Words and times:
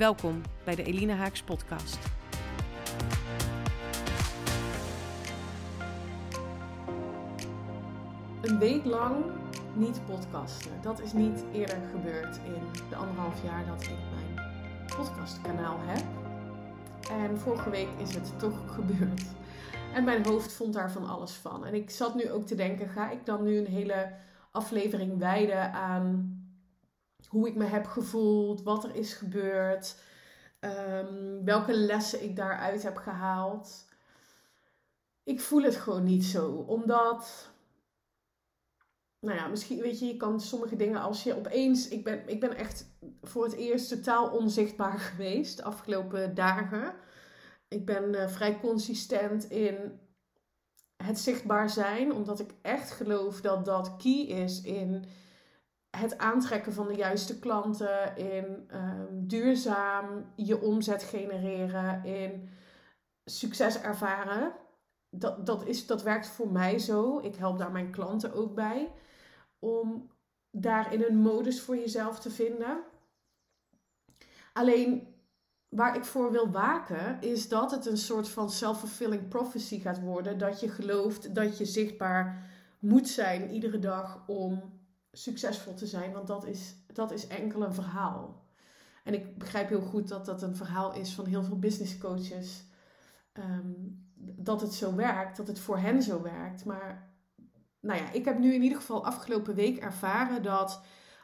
Welkom 0.00 0.42
bij 0.64 0.74
de 0.74 0.82
Elina 0.82 1.14
Haaks 1.14 1.42
podcast. 1.42 1.98
Een 8.40 8.58
week 8.58 8.84
lang 8.84 9.24
niet 9.74 10.00
podcasten. 10.06 10.70
Dat 10.82 11.00
is 11.00 11.12
niet 11.12 11.44
eerder 11.52 11.78
gebeurd 11.90 12.36
in 12.36 12.88
de 12.88 12.96
anderhalf 12.96 13.44
jaar 13.44 13.66
dat 13.66 13.82
ik 13.82 13.98
mijn 14.14 14.48
podcastkanaal 14.96 15.78
heb. 15.80 16.04
En 17.10 17.38
vorige 17.38 17.70
week 17.70 17.88
is 17.98 18.14
het 18.14 18.38
toch 18.38 18.58
gebeurd. 18.76 19.22
En 19.94 20.04
mijn 20.04 20.26
hoofd 20.26 20.52
vond 20.52 20.74
daar 20.74 20.92
van 20.92 21.08
alles 21.08 21.32
van. 21.32 21.66
En 21.66 21.74
ik 21.74 21.90
zat 21.90 22.14
nu 22.14 22.30
ook 22.30 22.46
te 22.46 22.54
denken: 22.54 22.88
ga 22.88 23.10
ik 23.10 23.26
dan 23.26 23.42
nu 23.42 23.58
een 23.58 23.72
hele 23.72 24.12
aflevering 24.50 25.18
wijden 25.18 25.72
aan 25.72 26.29
hoe 27.30 27.48
ik 27.48 27.54
me 27.54 27.64
heb 27.64 27.86
gevoeld, 27.86 28.62
wat 28.62 28.84
er 28.84 28.94
is 28.94 29.14
gebeurd, 29.14 29.96
um, 30.60 31.44
welke 31.44 31.74
lessen 31.74 32.22
ik 32.22 32.36
daaruit 32.36 32.82
heb 32.82 32.96
gehaald. 32.96 33.84
Ik 35.22 35.40
voel 35.40 35.62
het 35.62 35.76
gewoon 35.76 36.04
niet 36.04 36.24
zo, 36.24 36.50
omdat, 36.50 37.50
nou 39.20 39.36
ja, 39.36 39.46
misschien 39.46 39.80
weet 39.80 39.98
je, 39.98 40.06
je 40.06 40.16
kan 40.16 40.40
sommige 40.40 40.76
dingen 40.76 41.00
als 41.00 41.22
je 41.22 41.36
opeens, 41.36 41.88
ik 41.88 42.04
ben, 42.04 42.28
ik 42.28 42.40
ben 42.40 42.56
echt 42.56 42.86
voor 43.22 43.44
het 43.44 43.54
eerst 43.54 43.88
totaal 43.88 44.30
onzichtbaar 44.30 44.98
geweest 45.10 45.56
de 45.56 45.62
afgelopen 45.62 46.34
dagen. 46.34 46.94
Ik 47.68 47.86
ben 47.86 48.14
uh, 48.14 48.28
vrij 48.28 48.60
consistent 48.60 49.50
in 49.50 50.00
het 50.96 51.18
zichtbaar 51.18 51.70
zijn, 51.70 52.12
omdat 52.12 52.40
ik 52.40 52.54
echt 52.62 52.90
geloof 52.90 53.40
dat 53.40 53.64
dat 53.64 53.96
key 53.96 54.22
is 54.22 54.62
in 54.62 55.04
het 55.90 56.18
aantrekken 56.18 56.72
van 56.72 56.88
de 56.88 56.94
juiste 56.94 57.38
klanten, 57.38 58.16
in 58.16 58.68
um, 58.74 59.26
duurzaam 59.26 60.32
je 60.36 60.60
omzet 60.60 61.02
genereren, 61.02 62.04
in 62.04 62.48
succes 63.24 63.80
ervaren. 63.80 64.52
Dat, 65.10 65.46
dat, 65.46 65.66
is, 65.66 65.86
dat 65.86 66.02
werkt 66.02 66.26
voor 66.26 66.52
mij 66.52 66.78
zo. 66.78 67.18
Ik 67.18 67.36
help 67.36 67.58
daar 67.58 67.72
mijn 67.72 67.90
klanten 67.90 68.32
ook 68.32 68.54
bij. 68.54 68.92
Om 69.58 70.10
daarin 70.50 71.02
een 71.02 71.16
modus 71.16 71.60
voor 71.60 71.76
jezelf 71.76 72.20
te 72.20 72.30
vinden. 72.30 72.80
Alleen 74.52 75.14
waar 75.68 75.96
ik 75.96 76.04
voor 76.04 76.30
wil 76.30 76.50
waken, 76.50 77.20
is 77.20 77.48
dat 77.48 77.70
het 77.70 77.86
een 77.86 77.98
soort 77.98 78.28
van 78.28 78.50
self-fulfilling 78.50 79.28
prophecy 79.28 79.80
gaat 79.80 80.00
worden. 80.00 80.38
Dat 80.38 80.60
je 80.60 80.68
gelooft 80.68 81.34
dat 81.34 81.58
je 81.58 81.64
zichtbaar 81.64 82.50
moet 82.78 83.08
zijn 83.08 83.50
iedere 83.50 83.78
dag 83.78 84.24
om 84.26 84.79
succesvol 85.12 85.74
te 85.74 85.86
zijn, 85.86 86.12
want 86.12 86.26
dat 86.26 86.46
is, 86.46 86.74
dat 86.86 87.10
is 87.10 87.26
enkel 87.26 87.62
een 87.62 87.74
verhaal. 87.74 88.48
En 89.04 89.14
ik 89.14 89.38
begrijp 89.38 89.68
heel 89.68 89.80
goed 89.80 90.08
dat 90.08 90.26
dat 90.26 90.42
een 90.42 90.56
verhaal 90.56 90.94
is 90.94 91.14
van 91.14 91.26
heel 91.26 91.42
veel 91.42 91.58
business 91.58 91.98
coaches. 91.98 92.64
Ehm, 93.32 93.72
dat 94.14 94.60
het 94.60 94.74
zo 94.74 94.94
werkt, 94.94 95.36
dat 95.36 95.46
het 95.46 95.58
voor 95.58 95.78
hen 95.78 96.02
zo 96.02 96.22
werkt. 96.22 96.64
Maar 96.64 97.12
nou 97.80 97.98
ja, 97.98 98.12
ik 98.12 98.24
heb 98.24 98.38
nu 98.38 98.54
in 98.54 98.62
ieder 98.62 98.78
geval 98.78 99.04
afgelopen 99.04 99.54
week 99.54 99.78
ervaren 99.78 100.42
dat 100.42 100.82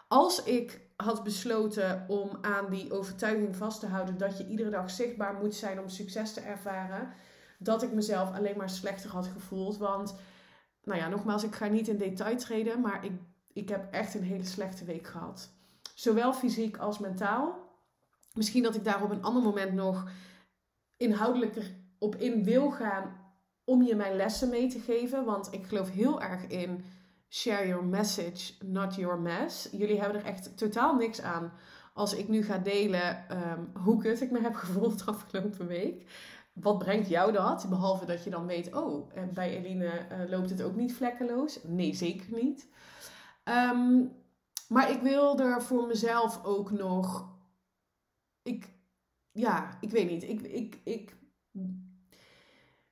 als 0.09 0.43
ik 0.43 0.81
had 0.97 1.25
besloten 1.25 2.05
om 2.09 2.39
aan 2.41 2.71
die 2.71 2.93
overtuiging 2.93 3.57
vast 3.57 3.81
te 3.81 3.87
houden 3.87 4.19
dat 4.19 4.39
je 4.39 4.47
iedere 4.47 4.71
dag 4.71 4.91
zichtbaar 4.91 5.35
moet 5.35 5.55
zijn 5.55 5.81
om 5.81 5.89
succes 5.89 6.33
te 6.33 6.41
ervaren, 6.41 7.13
dat 7.59 7.83
ik 7.83 7.93
mezelf 7.93 8.33
alleen 8.33 8.57
maar 8.57 8.71
slechter 8.71 9.11
had 9.11 9.27
gevoeld. 9.27 9.77
Want, 9.77 10.15
nou 10.85 11.01
ja, 11.01 11.09
nogmaals, 11.09 11.45
ik 11.45 11.55
ga 11.55 11.67
niet 11.67 11.89
in 11.89 11.97
detail 11.97 12.37
treden, 12.37 12.81
maar 12.81 13.05
ik 13.05 13.13
ik 13.56 13.69
heb 13.69 13.93
echt 13.93 14.15
een 14.15 14.22
hele 14.22 14.44
slechte 14.44 14.84
week 14.84 15.06
gehad. 15.06 15.50
Zowel 15.94 16.33
fysiek 16.33 16.77
als 16.77 16.99
mentaal. 16.99 17.55
Misschien 18.34 18.62
dat 18.62 18.75
ik 18.75 18.84
daar 18.84 19.03
op 19.03 19.11
een 19.11 19.22
ander 19.22 19.43
moment 19.43 19.72
nog 19.72 20.11
inhoudelijker 20.97 21.75
op 21.99 22.15
in 22.15 22.45
wil 22.45 22.71
gaan 22.71 23.16
om 23.65 23.83
je 23.83 23.95
mijn 23.95 24.16
lessen 24.16 24.49
mee 24.49 24.69
te 24.69 24.78
geven. 24.78 25.25
Want 25.25 25.53
ik 25.53 25.66
geloof 25.66 25.91
heel 25.91 26.22
erg 26.22 26.47
in 26.47 26.84
share 27.28 27.66
your 27.66 27.84
message, 27.84 28.53
not 28.65 28.95
your 28.95 29.19
mess. 29.19 29.69
Jullie 29.72 30.00
hebben 30.00 30.21
er 30.21 30.27
echt 30.27 30.59
totaal 30.59 30.95
niks 30.95 31.21
aan 31.21 31.53
als 31.93 32.15
ik 32.15 32.28
nu 32.28 32.43
ga 32.43 32.59
delen 32.59 33.25
um, 33.31 33.71
hoe 33.83 34.03
kut 34.03 34.21
ik 34.21 34.31
me 34.31 34.41
heb 34.41 34.55
gevoeld 34.65 34.99
de 34.99 35.11
afgelopen 35.11 35.66
week. 35.66 36.06
Wat 36.53 36.78
brengt 36.78 37.09
jou 37.09 37.33
dat? 37.33 37.66
Behalve 37.69 38.05
dat 38.05 38.25
je 38.25 38.31
dan 38.31 38.47
weet, 38.47 38.75
oh, 38.75 39.11
bij 39.33 39.56
Eline 39.56 39.84
uh, 39.84 40.31
loopt 40.31 40.50
het 40.50 40.62
ook 40.62 40.75
niet 40.75 40.95
vlekkeloos. 40.95 41.59
Nee, 41.62 41.95
zeker 41.95 42.27
niet. 42.31 42.69
Ehm, 43.47 44.05
maar 44.69 44.91
ik 44.91 45.01
wil 45.01 45.39
er 45.39 45.62
voor 45.62 45.87
mezelf 45.87 46.45
ook 46.45 46.71
nog. 46.71 47.29
Ik, 48.43 48.69
ja, 49.33 49.79
ik 49.81 49.91
weet 49.91 50.11
niet. 50.11 50.23
Ik, 50.23 50.41
ik, 50.43 50.81
ik, 50.84 51.17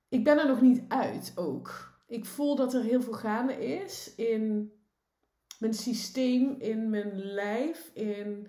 ik 0.09 0.25
ben 0.25 0.38
er 0.38 0.47
nog 0.47 0.60
niet 0.60 0.82
uit 0.88 1.32
ook. 1.34 1.92
Ik 2.06 2.25
voel 2.25 2.56
dat 2.56 2.75
er 2.75 2.82
heel 2.82 3.03
veel 3.03 3.12
gaande 3.12 3.66
is 3.66 4.15
in 4.15 4.72
mijn 5.59 5.75
systeem, 5.75 6.56
in 6.59 6.91
mijn 6.91 7.21
lijf, 7.21 7.91
in 7.94 8.47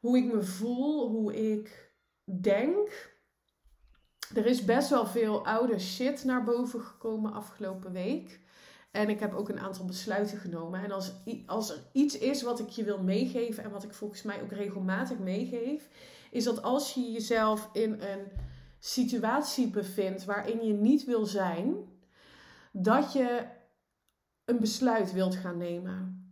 hoe 0.00 0.16
ik 0.16 0.32
me 0.32 0.42
voel, 0.42 1.08
hoe 1.08 1.52
ik 1.52 1.92
denk. 2.24 3.10
Er 4.34 4.46
is 4.46 4.64
best 4.64 4.88
wel 4.88 5.06
veel 5.06 5.46
oude 5.46 5.78
shit 5.78 6.24
naar 6.24 6.44
boven 6.44 6.80
gekomen 6.80 7.32
afgelopen 7.32 7.92
week. 7.92 8.40
En 8.92 9.08
ik 9.08 9.20
heb 9.20 9.34
ook 9.34 9.48
een 9.48 9.60
aantal 9.60 9.84
besluiten 9.84 10.38
genomen. 10.38 10.84
En 10.84 10.90
als, 10.90 11.12
als 11.46 11.70
er 11.70 11.78
iets 11.92 12.18
is 12.18 12.42
wat 12.42 12.60
ik 12.60 12.68
je 12.68 12.84
wil 12.84 13.02
meegeven 13.02 13.64
en 13.64 13.70
wat 13.70 13.84
ik 13.84 13.94
volgens 13.94 14.22
mij 14.22 14.42
ook 14.42 14.52
regelmatig 14.52 15.18
meegeef, 15.18 15.88
is 16.30 16.44
dat 16.44 16.62
als 16.62 16.94
je 16.94 17.12
jezelf 17.12 17.68
in 17.72 18.00
een 18.00 18.30
situatie 18.78 19.70
bevindt 19.70 20.24
waarin 20.24 20.66
je 20.66 20.72
niet 20.72 21.04
wil 21.04 21.26
zijn, 21.26 21.74
dat 22.72 23.12
je 23.12 23.46
een 24.44 24.60
besluit 24.60 25.12
wilt 25.12 25.34
gaan 25.34 25.56
nemen. 25.56 26.26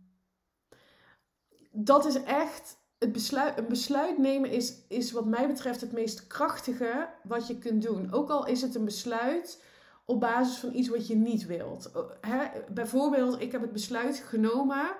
Dat 1.71 2.05
is 2.05 2.23
echt. 2.23 2.79
Het 2.97 3.11
besluit, 3.11 3.57
een 3.57 3.67
besluit 3.67 4.17
nemen 4.17 4.49
is, 4.49 4.75
is 4.87 5.11
wat 5.11 5.25
mij 5.25 5.47
betreft 5.47 5.81
het 5.81 5.91
meest 5.91 6.27
krachtige 6.27 7.09
wat 7.23 7.47
je 7.47 7.57
kunt 7.57 7.81
doen. 7.81 8.13
Ook 8.13 8.29
al 8.29 8.45
is 8.45 8.61
het 8.61 8.75
een 8.75 8.85
besluit 8.85 9.63
op 10.11 10.19
basis 10.19 10.57
van 10.57 10.73
iets 10.73 10.89
wat 10.89 11.07
je 11.07 11.15
niet 11.15 11.45
wilt. 11.45 11.91
Hè? 12.21 12.45
Bijvoorbeeld, 12.73 13.41
ik 13.41 13.51
heb 13.51 13.61
het 13.61 13.71
besluit 13.71 14.17
genomen, 14.17 14.91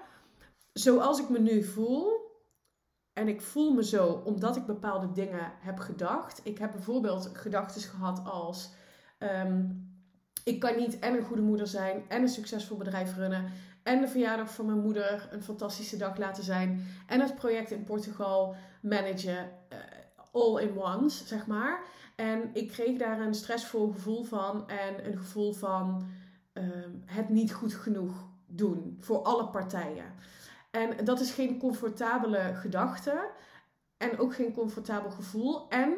zoals 0.73 1.19
ik 1.19 1.29
me 1.29 1.39
nu 1.39 1.63
voel. 1.63 2.29
En 3.13 3.27
ik 3.27 3.41
voel 3.41 3.73
me 3.73 3.83
zo 3.83 4.21
omdat 4.25 4.55
ik 4.55 4.65
bepaalde 4.65 5.11
dingen 5.11 5.51
heb 5.59 5.79
gedacht. 5.79 6.41
Ik 6.43 6.57
heb 6.57 6.71
bijvoorbeeld 6.71 7.29
gedachten 7.33 7.81
gehad 7.81 8.25
als: 8.25 8.71
ehm, 9.17 9.65
ik 10.43 10.59
kan 10.59 10.77
niet 10.77 10.99
en 10.99 11.13
een 11.13 11.23
goede 11.23 11.41
moeder 11.41 11.67
zijn 11.67 12.03
en 12.07 12.21
een 12.21 12.29
succesvol 12.29 12.77
bedrijf 12.77 13.15
runnen. 13.15 13.51
En 13.83 14.01
de 14.01 14.07
verjaardag 14.07 14.53
van 14.53 14.65
mijn 14.65 14.81
moeder 14.81 15.27
een 15.31 15.43
fantastische 15.43 15.97
dag 15.97 16.17
laten 16.17 16.43
zijn. 16.43 16.87
En 17.07 17.19
het 17.19 17.35
project 17.35 17.71
in 17.71 17.83
Portugal 17.83 18.55
managen. 18.81 19.51
Uh, 19.73 19.77
all 20.31 20.61
in 20.61 20.77
once, 20.77 21.27
zeg 21.27 21.47
maar. 21.47 21.83
En 22.21 22.49
ik 22.53 22.67
kreeg 22.67 22.97
daar 22.97 23.19
een 23.19 23.33
stressvol 23.33 23.91
gevoel 23.91 24.23
van 24.23 24.69
en 24.69 25.07
een 25.07 25.17
gevoel 25.17 25.53
van 25.53 26.07
ehm, 26.53 26.91
het 27.05 27.29
niet 27.29 27.53
goed 27.53 27.73
genoeg 27.73 28.27
doen 28.45 28.97
voor 28.99 29.21
alle 29.21 29.47
partijen. 29.47 30.05
En 30.71 31.05
dat 31.05 31.19
is 31.19 31.31
geen 31.31 31.59
comfortabele 31.59 32.53
gedachte 32.53 33.29
en 33.97 34.19
ook 34.19 34.35
geen 34.35 34.53
comfortabel 34.53 35.11
gevoel. 35.11 35.69
En 35.69 35.93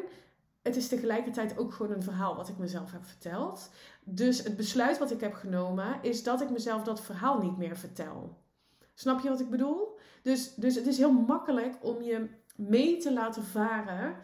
het 0.62 0.76
is 0.76 0.88
tegelijkertijd 0.88 1.58
ook 1.58 1.72
gewoon 1.72 1.92
een 1.92 2.02
verhaal 2.02 2.36
wat 2.36 2.48
ik 2.48 2.58
mezelf 2.58 2.92
heb 2.92 3.04
verteld. 3.04 3.70
Dus 4.04 4.42
het 4.42 4.56
besluit 4.56 4.98
wat 4.98 5.10
ik 5.10 5.20
heb 5.20 5.34
genomen 5.34 5.98
is 6.02 6.22
dat 6.22 6.40
ik 6.40 6.50
mezelf 6.50 6.82
dat 6.82 7.00
verhaal 7.00 7.38
niet 7.38 7.56
meer 7.56 7.76
vertel. 7.76 8.36
Snap 8.94 9.20
je 9.20 9.28
wat 9.28 9.40
ik 9.40 9.50
bedoel? 9.50 9.98
Dus, 10.22 10.54
dus 10.54 10.74
het 10.74 10.86
is 10.86 10.98
heel 10.98 11.12
makkelijk 11.12 11.74
om 11.80 12.02
je 12.02 12.28
mee 12.56 12.96
te 12.96 13.12
laten 13.12 13.44
varen 13.44 14.16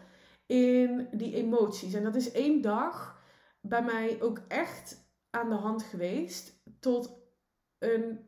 in 0.51 1.07
die 1.11 1.35
emoties. 1.35 1.93
En 1.93 2.03
dat 2.03 2.15
is 2.15 2.31
één 2.31 2.61
dag 2.61 3.21
bij 3.61 3.83
mij 3.83 4.21
ook 4.21 4.41
echt 4.47 5.09
aan 5.29 5.49
de 5.49 5.55
hand 5.55 5.83
geweest. 5.83 6.61
Tot 6.79 7.19
een. 7.79 8.19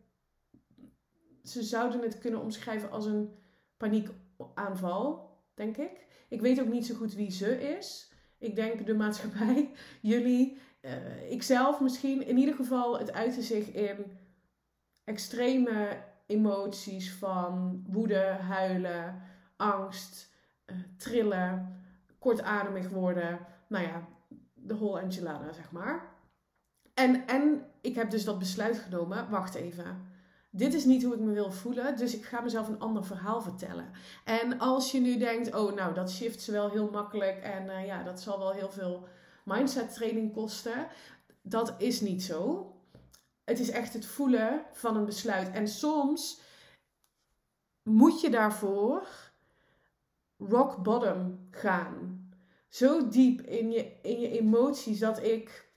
Ze 1.44 1.64
zouden 1.64 2.02
het 2.02 2.18
kunnen 2.18 2.42
omschrijven 2.42 2.92
als 2.92 3.06
een 3.06 3.30
paniekaanval. 3.78 5.32
denk 5.54 5.78
ik. 5.78 6.06
Ik 6.30 6.42
weet 6.42 6.62
ook 6.62 6.68
niet 6.68 6.86
zo 6.86 6.96
goed 6.96 7.14
wie 7.14 7.32
ze 7.32 7.76
is. 7.78 8.12
Ik 8.38 8.56
denk 8.56 8.86
de 8.86 8.94
maatschappij, 8.94 9.72
jullie, 10.02 10.58
uh, 10.82 11.32
ikzelf 11.32 11.80
misschien. 11.80 12.28
In 12.28 12.38
ieder 12.38 12.56
geval, 12.56 13.00
het 13.00 13.12
uitte 13.12 13.42
zich 13.42 13.68
in 13.68 14.18
extreme 15.04 16.04
emoties 16.26 17.14
van 17.14 17.84
woede, 17.88 18.24
huilen, 18.26 19.22
angst, 19.56 20.34
uh, 20.66 20.78
trillen, 20.98 21.83
kortademig 22.24 22.90
worden. 22.90 23.40
Nou 23.68 23.86
ja, 23.86 24.08
de 24.54 24.76
whole 24.76 25.00
enchilada, 25.00 25.52
zeg 25.52 25.72
maar. 25.72 26.12
En, 26.94 27.28
en 27.28 27.66
ik 27.82 27.96
heb 27.96 28.10
dus 28.10 28.24
dat 28.24 28.40
besluit 28.40 28.78
genomen, 28.78 29.30
wacht 29.30 29.56
even. 29.56 30.12
Dit 30.50 30.74
is 30.74 30.86
niet 30.86 31.04
hoe 31.04 31.14
ik 31.14 31.20
me 31.20 31.32
wil 31.32 31.52
voelen, 31.52 31.98
dus 31.98 32.16
ik 32.16 32.26
ga 32.26 32.42
mezelf 32.42 32.68
een 32.68 32.80
ander 32.80 33.06
verhaal 33.06 33.42
vertellen. 33.42 33.92
En 34.24 34.60
als 34.60 34.92
je 34.92 35.00
nu 35.00 35.18
denkt, 35.18 35.56
oh 35.56 35.74
nou, 35.76 35.94
dat 35.94 36.12
shift 36.12 36.42
ze 36.42 36.52
wel 36.52 36.70
heel 36.70 36.90
makkelijk 36.90 37.38
en 37.38 37.66
uh, 37.66 37.86
ja, 37.86 38.04
dat 38.04 38.22
zal 38.22 38.40
wel 38.40 38.52
heel 38.52 38.72
veel 38.72 39.08
mindset 39.46 39.94
training 39.94 40.34
kosten. 40.34 40.88
Dat 41.42 41.74
is 41.78 42.02
niet 42.02 42.24
zo. 42.24 42.72
Het 43.44 43.60
is 43.60 43.70
echt 43.70 43.94
het 43.94 44.06
voelen 44.06 44.66
van 44.72 44.96
een 44.96 45.06
besluit. 45.06 45.52
En 45.52 45.68
soms 45.68 46.42
moet 47.84 48.22
je 48.22 48.30
daarvoor 48.30 49.08
rock 50.38 50.84
bottom 50.84 51.48
gaan. 51.52 52.13
Zo 52.74 53.08
diep 53.08 53.42
in 53.42 53.72
je, 53.72 53.92
in 54.02 54.20
je 54.20 54.40
emoties 54.40 55.00
dat 55.00 55.24
ik. 55.24 55.70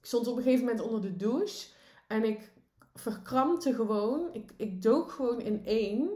Ik 0.00 0.06
stond 0.06 0.26
op 0.26 0.36
een 0.36 0.42
gegeven 0.42 0.64
moment 0.64 0.84
onder 0.84 1.00
de 1.00 1.16
douche 1.16 1.68
en 2.06 2.24
ik 2.24 2.52
verkrampte 2.94 3.74
gewoon. 3.74 4.28
Ik, 4.32 4.50
ik 4.56 4.82
dook 4.82 5.10
gewoon 5.10 5.40
in 5.40 5.64
één. 5.64 6.08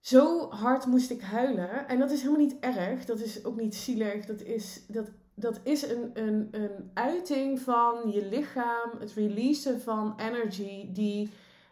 Zo 0.00 0.50
hard 0.50 0.86
moest 0.86 1.10
ik 1.10 1.20
huilen. 1.20 1.88
En 1.88 1.98
dat 1.98 2.10
is 2.10 2.22
helemaal 2.22 2.46
niet 2.46 2.58
erg. 2.60 3.04
Dat 3.04 3.20
is 3.20 3.44
ook 3.44 3.56
niet 3.56 3.74
zielig. 3.74 4.26
Dat 4.26 4.40
is, 4.40 4.82
dat, 4.88 5.10
dat 5.34 5.60
is 5.62 5.82
een, 5.82 6.10
een, 6.14 6.48
een 6.50 6.90
uiting 6.94 7.60
van 7.60 8.10
je 8.10 8.26
lichaam. 8.26 8.90
Het 8.98 9.12
releasen 9.12 9.80
van 9.80 10.14
energy 10.20 10.92
die 10.92 11.30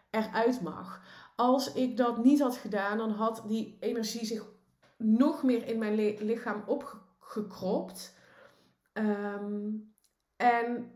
eruit 0.09 0.61
mag. 0.61 1.01
Als 1.35 1.73
ik 1.73 1.97
dat 1.97 2.23
niet 2.23 2.39
had 2.39 2.55
gedaan, 2.57 2.97
dan 2.97 3.11
had 3.11 3.43
die 3.47 3.77
energie 3.79 4.25
zich 4.25 4.57
nog 5.03 5.43
meer 5.43 5.67
in 5.67 5.77
mijn 5.77 5.95
lichaam 6.19 6.63
opgekropt. 6.65 8.15
Ehm, 8.93 9.71
en 10.35 10.91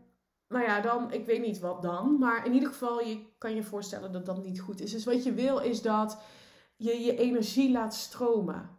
nou 0.48 0.64
ja, 0.64 0.80
dan, 0.80 1.12
ik 1.12 1.26
weet 1.26 1.40
niet 1.40 1.58
wat 1.58 1.82
dan. 1.82 2.18
Maar 2.18 2.46
in 2.46 2.52
ieder 2.52 2.68
geval, 2.68 3.00
je 3.00 3.26
kan 3.38 3.54
je 3.54 3.62
voorstellen 3.62 4.12
dat 4.12 4.26
dat 4.26 4.44
niet 4.44 4.60
goed 4.60 4.80
is. 4.80 4.90
Dus 4.90 5.04
wat 5.04 5.24
je 5.24 5.32
wil 5.32 5.58
is 5.58 5.82
dat 5.82 6.22
je 6.76 7.00
je 7.00 7.16
energie 7.16 7.70
laat 7.70 7.94
stromen. 7.94 8.70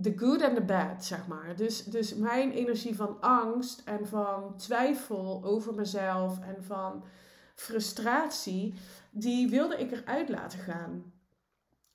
The 0.00 0.12
good 0.16 0.42
and 0.42 0.54
the 0.54 0.62
bad, 0.62 1.04
zeg 1.04 1.26
maar. 1.26 1.56
Dus, 1.56 1.84
dus 1.84 2.14
mijn 2.14 2.50
energie 2.50 2.96
van 2.96 3.20
angst 3.20 3.82
en 3.84 4.06
van 4.06 4.56
twijfel 4.56 5.40
over 5.44 5.74
mezelf 5.74 6.40
en 6.40 6.64
van 6.64 7.04
frustratie, 7.54 8.74
die 9.10 9.48
wilde 9.48 9.76
ik 9.76 9.92
eruit 9.92 10.28
laten 10.28 10.58
gaan. 10.58 11.11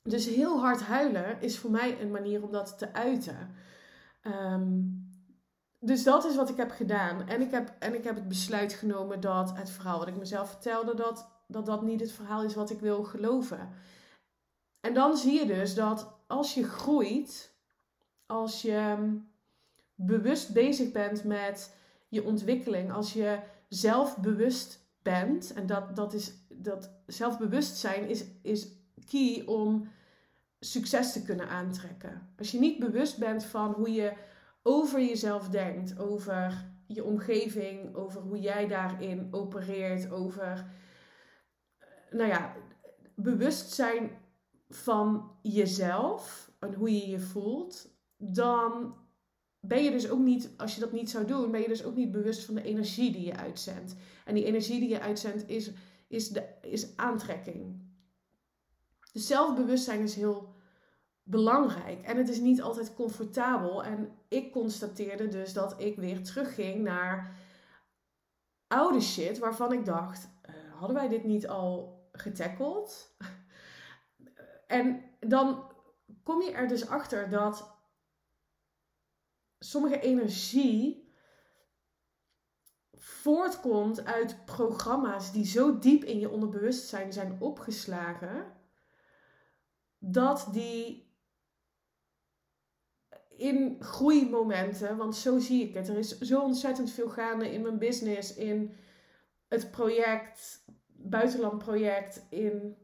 Dus 0.08 0.26
heel 0.26 0.60
hard 0.60 0.80
huilen 0.80 1.40
is 1.40 1.58
voor 1.58 1.70
mij 1.70 2.00
een 2.00 2.10
manier 2.10 2.42
om 2.42 2.52
dat 2.52 2.78
te 2.78 2.92
uiten. 2.92 3.54
Um, 4.22 5.06
dus 5.80 6.04
dat 6.04 6.24
is 6.24 6.36
wat 6.36 6.48
ik 6.48 6.56
heb 6.56 6.70
gedaan. 6.70 7.28
En 7.28 7.40
ik 7.40 7.50
heb, 7.50 7.76
en 7.78 7.94
ik 7.94 8.04
heb 8.04 8.14
het 8.14 8.28
besluit 8.28 8.72
genomen 8.72 9.20
dat 9.20 9.56
het 9.56 9.70
verhaal 9.70 9.98
wat 9.98 10.08
ik 10.08 10.16
mezelf 10.16 10.48
vertelde, 10.48 10.94
dat, 10.94 11.28
dat 11.46 11.66
dat 11.66 11.82
niet 11.82 12.00
het 12.00 12.12
verhaal 12.12 12.42
is 12.42 12.54
wat 12.54 12.70
ik 12.70 12.80
wil 12.80 13.02
geloven. 13.02 13.68
En 14.80 14.94
dan 14.94 15.16
zie 15.16 15.38
je 15.38 15.46
dus 15.46 15.74
dat 15.74 16.18
als 16.26 16.54
je 16.54 16.64
groeit, 16.64 17.54
als 18.26 18.62
je 18.62 18.96
bewust 19.94 20.52
bezig 20.52 20.92
bent 20.92 21.24
met 21.24 21.76
je 22.08 22.24
ontwikkeling, 22.24 22.92
als 22.92 23.12
je 23.12 23.38
zelfbewust 23.68 24.86
bent, 25.02 25.52
en 25.52 25.66
dat, 25.66 25.96
dat 25.96 26.14
is 26.14 26.32
dat 26.48 26.90
zelfbewustzijn 27.06 28.08
is, 28.08 28.24
is 28.42 28.68
key 29.08 29.42
om 29.46 29.88
succes 30.60 31.12
te 31.12 31.22
kunnen 31.22 31.48
aantrekken. 31.48 32.32
Als 32.38 32.50
je 32.50 32.58
niet 32.58 32.78
bewust 32.78 33.18
bent 33.18 33.44
van 33.44 33.72
hoe 33.72 33.92
je 33.92 34.12
over 34.62 35.00
jezelf 35.00 35.48
denkt, 35.48 35.98
over 35.98 36.70
je 36.86 37.04
omgeving, 37.04 37.94
over 37.94 38.20
hoe 38.20 38.40
jij 38.40 38.66
daarin 38.66 39.28
opereert, 39.30 40.10
over, 40.10 40.70
nou 42.10 42.28
ja, 42.28 42.54
bewustzijn 43.14 44.10
van 44.68 45.30
jezelf 45.42 46.50
en 46.58 46.74
hoe 46.74 46.92
je 46.92 47.08
je 47.08 47.20
voelt, 47.20 47.88
dan 48.16 48.94
ben 49.60 49.82
je 49.82 49.90
dus 49.90 50.10
ook 50.10 50.18
niet, 50.18 50.50
als 50.56 50.74
je 50.74 50.80
dat 50.80 50.92
niet 50.92 51.10
zou 51.10 51.26
doen, 51.26 51.50
ben 51.50 51.60
je 51.60 51.68
dus 51.68 51.84
ook 51.84 51.96
niet 51.96 52.10
bewust 52.10 52.44
van 52.44 52.54
de 52.54 52.62
energie 52.62 53.12
die 53.12 53.24
je 53.24 53.36
uitzendt. 53.36 53.94
En 54.24 54.34
die 54.34 54.44
energie 54.44 54.80
die 54.80 54.88
je 54.88 55.00
uitzendt 55.00 55.48
is, 55.48 55.70
is, 56.08 56.28
de, 56.28 56.44
is 56.62 56.96
aantrekking. 56.96 57.87
Dus 59.12 59.26
zelfbewustzijn 59.26 60.00
is 60.00 60.14
heel 60.14 60.54
belangrijk. 61.22 62.02
En 62.02 62.16
het 62.16 62.28
is 62.28 62.40
niet 62.40 62.62
altijd 62.62 62.94
comfortabel. 62.94 63.84
En 63.84 64.18
ik 64.28 64.52
constateerde 64.52 65.28
dus 65.28 65.52
dat 65.52 65.80
ik 65.80 65.96
weer 65.96 66.24
terugging 66.24 66.82
naar 66.82 67.36
oude 68.66 69.00
shit 69.00 69.38
waarvan 69.38 69.72
ik 69.72 69.84
dacht: 69.84 70.28
uh, 70.48 70.74
hadden 70.74 70.96
wij 70.96 71.08
dit 71.08 71.24
niet 71.24 71.48
al 71.48 71.98
getackled? 72.12 73.16
en 74.66 75.04
dan 75.20 75.72
kom 76.22 76.42
je 76.42 76.52
er 76.52 76.68
dus 76.68 76.88
achter 76.88 77.30
dat 77.30 77.76
sommige 79.58 80.00
energie 80.00 81.12
voortkomt 82.92 84.04
uit 84.04 84.44
programma's 84.44 85.32
die 85.32 85.46
zo 85.46 85.78
diep 85.78 86.04
in 86.04 86.18
je 86.18 86.30
onderbewustzijn 86.30 87.12
zijn 87.12 87.36
opgeslagen, 87.40 88.52
dat 89.98 90.48
die 90.52 91.06
in 93.38 93.76
groeimomenten, 93.80 94.96
want 94.96 95.16
zo 95.16 95.38
zie 95.38 95.68
ik 95.68 95.74
het. 95.74 95.88
Er 95.88 95.98
is 95.98 96.18
zo 96.18 96.40
ontzettend 96.40 96.90
veel 96.90 97.08
gaande 97.08 97.52
in 97.52 97.62
mijn 97.62 97.78
business, 97.78 98.34
in 98.34 98.76
het 99.48 99.70
project, 99.70 100.64
buitenlandproject, 100.86 102.26
in. 102.30 102.76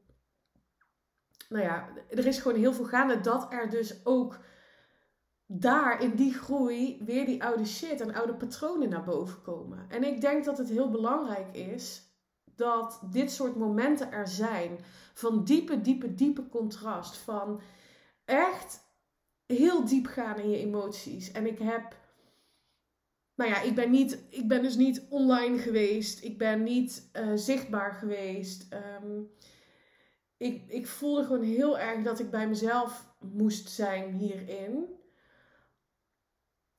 Nou 1.48 1.64
ja, 1.64 1.88
er 2.10 2.26
is 2.26 2.38
gewoon 2.38 2.58
heel 2.58 2.72
veel 2.72 2.84
gaande 2.84 3.20
dat 3.20 3.52
er 3.52 3.70
dus 3.70 4.06
ook 4.06 4.38
daar 5.46 6.02
in 6.02 6.14
die 6.14 6.34
groei 6.34 7.02
weer 7.04 7.26
die 7.26 7.44
oude 7.44 7.64
shit 7.64 8.00
en 8.00 8.14
oude 8.14 8.34
patronen 8.34 8.88
naar 8.88 9.04
boven 9.04 9.42
komen. 9.42 9.86
En 9.88 10.04
ik 10.04 10.20
denk 10.20 10.44
dat 10.44 10.58
het 10.58 10.68
heel 10.68 10.90
belangrijk 10.90 11.56
is 11.56 12.03
dat 12.56 13.00
dit 13.10 13.32
soort 13.32 13.56
momenten 13.56 14.12
er 14.12 14.28
zijn 14.28 14.78
van 15.14 15.44
diepe, 15.44 15.80
diepe, 15.80 16.14
diepe 16.14 16.48
contrast. 16.48 17.16
Van 17.16 17.60
echt 18.24 18.80
heel 19.46 19.84
diep 19.84 20.06
gaan 20.06 20.38
in 20.38 20.50
je 20.50 20.58
emoties. 20.58 21.32
En 21.32 21.46
ik 21.46 21.58
heb. 21.58 22.02
Nou 23.34 23.50
ja, 23.50 23.60
ik 23.60 23.74
ben, 23.74 23.90
niet, 23.90 24.24
ik 24.30 24.48
ben 24.48 24.62
dus 24.62 24.76
niet 24.76 25.06
online 25.08 25.58
geweest. 25.58 26.24
Ik 26.24 26.38
ben 26.38 26.62
niet 26.62 27.10
uh, 27.12 27.32
zichtbaar 27.34 27.92
geweest. 27.92 28.66
Um, 29.02 29.30
ik, 30.36 30.62
ik 30.66 30.86
voelde 30.86 31.24
gewoon 31.24 31.42
heel 31.42 31.78
erg 31.78 32.02
dat 32.02 32.18
ik 32.18 32.30
bij 32.30 32.48
mezelf 32.48 33.14
moest 33.18 33.70
zijn 33.70 34.12
hierin. 34.12 34.86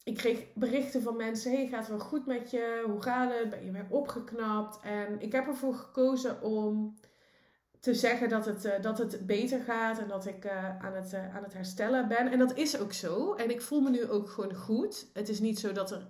Ik 0.06 0.16
kreeg 0.16 0.54
berichten 0.54 1.02
van 1.02 1.16
mensen: 1.16 1.52
hey, 1.52 1.68
gaat 1.68 1.80
het 1.80 1.90
wel 1.90 2.00
goed 2.00 2.26
met 2.26 2.52
je? 2.52 2.84
Hoe 2.86 3.02
gaat 3.02 3.32
het? 3.34 3.50
Ben 3.50 3.66
je 3.66 3.72
weer 3.72 3.88
opgeknapt? 3.90 4.80
En 4.84 5.22
ik 5.22 5.32
heb 5.32 5.48
ervoor 5.48 5.74
gekozen 5.74 6.42
om 6.42 7.00
te 7.80 7.94
zeggen 7.94 8.30
dat 8.30 8.46
het, 8.46 8.66
uh, 8.66 8.82
dat 8.82 8.98
het 8.98 9.26
beter 9.26 9.60
gaat 9.60 10.00
en 10.00 10.08
dat 10.08 10.26
ik 10.26 10.46
uh, 10.46 10.80
aan, 10.80 10.94
het, 10.94 11.14
uh, 11.14 11.36
aan 11.36 11.44
het 11.44 11.54
herstellen 11.54 12.08
ben. 12.08 12.32
En 12.32 12.40
dat 12.40 12.58
is 12.58 12.80
ook 12.80 12.94
zo. 12.94 13.34
En 13.34 13.50
ik 13.50 13.62
voel 13.62 13.82
me 13.82 13.90
nu 13.90 14.10
ook 14.10 14.30
gewoon 14.30 14.56
goed. 14.56 15.08
Het 15.14 15.30
is 15.30 15.40
niet 15.40 15.60
zo 15.60 15.72
dat 15.72 15.92
er, 15.92 16.08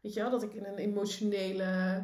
weet 0.00 0.14
je 0.14 0.20
wel, 0.20 0.30
dat 0.30 0.42
ik 0.42 0.54
in 0.54 0.64
een 0.64 0.78
emotionele 0.78 2.02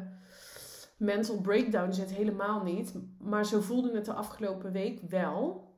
mental 0.97 1.41
breakdown 1.41 1.91
zit. 1.91 2.11
Helemaal 2.11 2.63
niet. 2.63 2.93
Maar 3.19 3.45
zo 3.45 3.61
voelde 3.61 3.95
het 3.95 4.05
de 4.05 4.13
afgelopen 4.13 4.71
week 4.71 4.99
wel. 5.09 5.69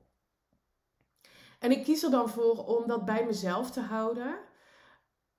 En 1.59 1.71
ik 1.71 1.83
kies 1.83 2.03
er 2.03 2.11
dan 2.11 2.29
voor 2.29 2.65
om 2.65 2.87
dat 2.87 3.05
bij 3.05 3.25
mezelf 3.25 3.71
te 3.71 3.81
houden. 3.81 4.51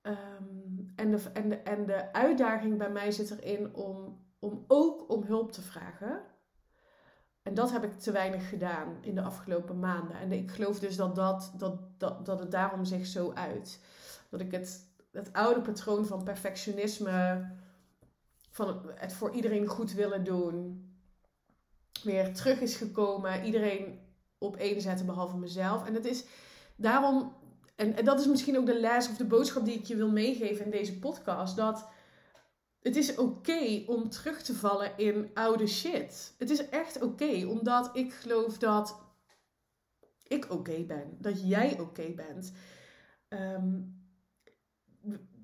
Um, 0.06 0.92
en, 0.96 1.10
de, 1.10 1.30
en, 1.32 1.48
de, 1.48 1.56
en 1.56 1.86
de 1.86 2.12
uitdaging 2.12 2.78
bij 2.78 2.90
mij 2.90 3.10
zit 3.10 3.30
erin 3.30 3.74
om, 3.74 4.24
om 4.38 4.64
ook 4.66 5.10
om 5.10 5.22
hulp 5.22 5.52
te 5.52 5.62
vragen. 5.62 6.22
En 7.42 7.54
dat 7.54 7.70
heb 7.70 7.84
ik 7.84 7.98
te 7.98 8.12
weinig 8.12 8.48
gedaan 8.48 8.96
in 9.00 9.14
de 9.14 9.22
afgelopen 9.22 9.78
maanden. 9.78 10.16
En 10.16 10.32
ik 10.32 10.50
geloof 10.50 10.78
dus 10.78 10.96
dat, 10.96 11.14
dat, 11.14 11.52
dat, 11.56 11.78
dat, 11.98 12.26
dat 12.26 12.38
het 12.38 12.50
daarom 12.50 12.84
zich 12.84 13.06
zo 13.06 13.32
uit. 13.32 13.80
Dat 14.28 14.40
ik 14.40 14.50
het, 14.50 14.88
het 15.12 15.32
oude 15.32 15.60
patroon 15.60 16.06
van 16.06 16.24
perfectionisme, 16.24 17.50
van 18.50 18.90
het 18.94 19.12
voor 19.12 19.30
iedereen 19.30 19.66
goed 19.66 19.92
willen 19.92 20.24
doen, 20.24 20.88
weer 22.02 22.34
terug 22.34 22.60
is 22.60 22.76
gekomen. 22.76 23.44
Iedereen 23.44 24.00
op 24.38 24.56
één 24.56 24.80
zetten 24.80 25.06
behalve 25.06 25.36
mezelf. 25.36 25.86
En 25.86 25.94
het 25.94 26.04
is 26.04 26.24
daarom, 26.76 27.32
en, 27.74 28.04
dat 28.04 28.20
is 28.20 28.26
misschien 28.26 28.58
ook 28.58 28.66
de 28.66 28.80
les 28.80 29.08
of 29.08 29.16
de 29.16 29.24
boodschap 29.24 29.64
die 29.64 29.78
ik 29.78 29.84
je 29.84 29.96
wil 29.96 30.10
meegeven 30.10 30.64
in 30.64 30.70
deze 30.70 30.98
podcast, 30.98 31.56
dat 31.56 31.88
het 32.80 32.96
is 32.96 33.16
oké 33.16 33.82
om 33.86 34.08
terug 34.08 34.42
te 34.42 34.54
vallen 34.54 34.98
in 34.98 35.30
oude 35.34 35.66
shit. 35.66 36.34
Het 36.38 36.50
is 36.50 36.68
echt 36.68 37.02
oké, 37.02 37.46
omdat 37.46 37.90
ik 37.92 38.12
geloof 38.12 38.58
dat 38.58 39.02
ik 40.22 40.50
oké 40.50 40.82
ben, 40.82 41.16
dat 41.18 41.48
jij 41.48 41.80
oké 41.80 42.10
bent. 42.10 42.52
Ehm, 43.28 43.80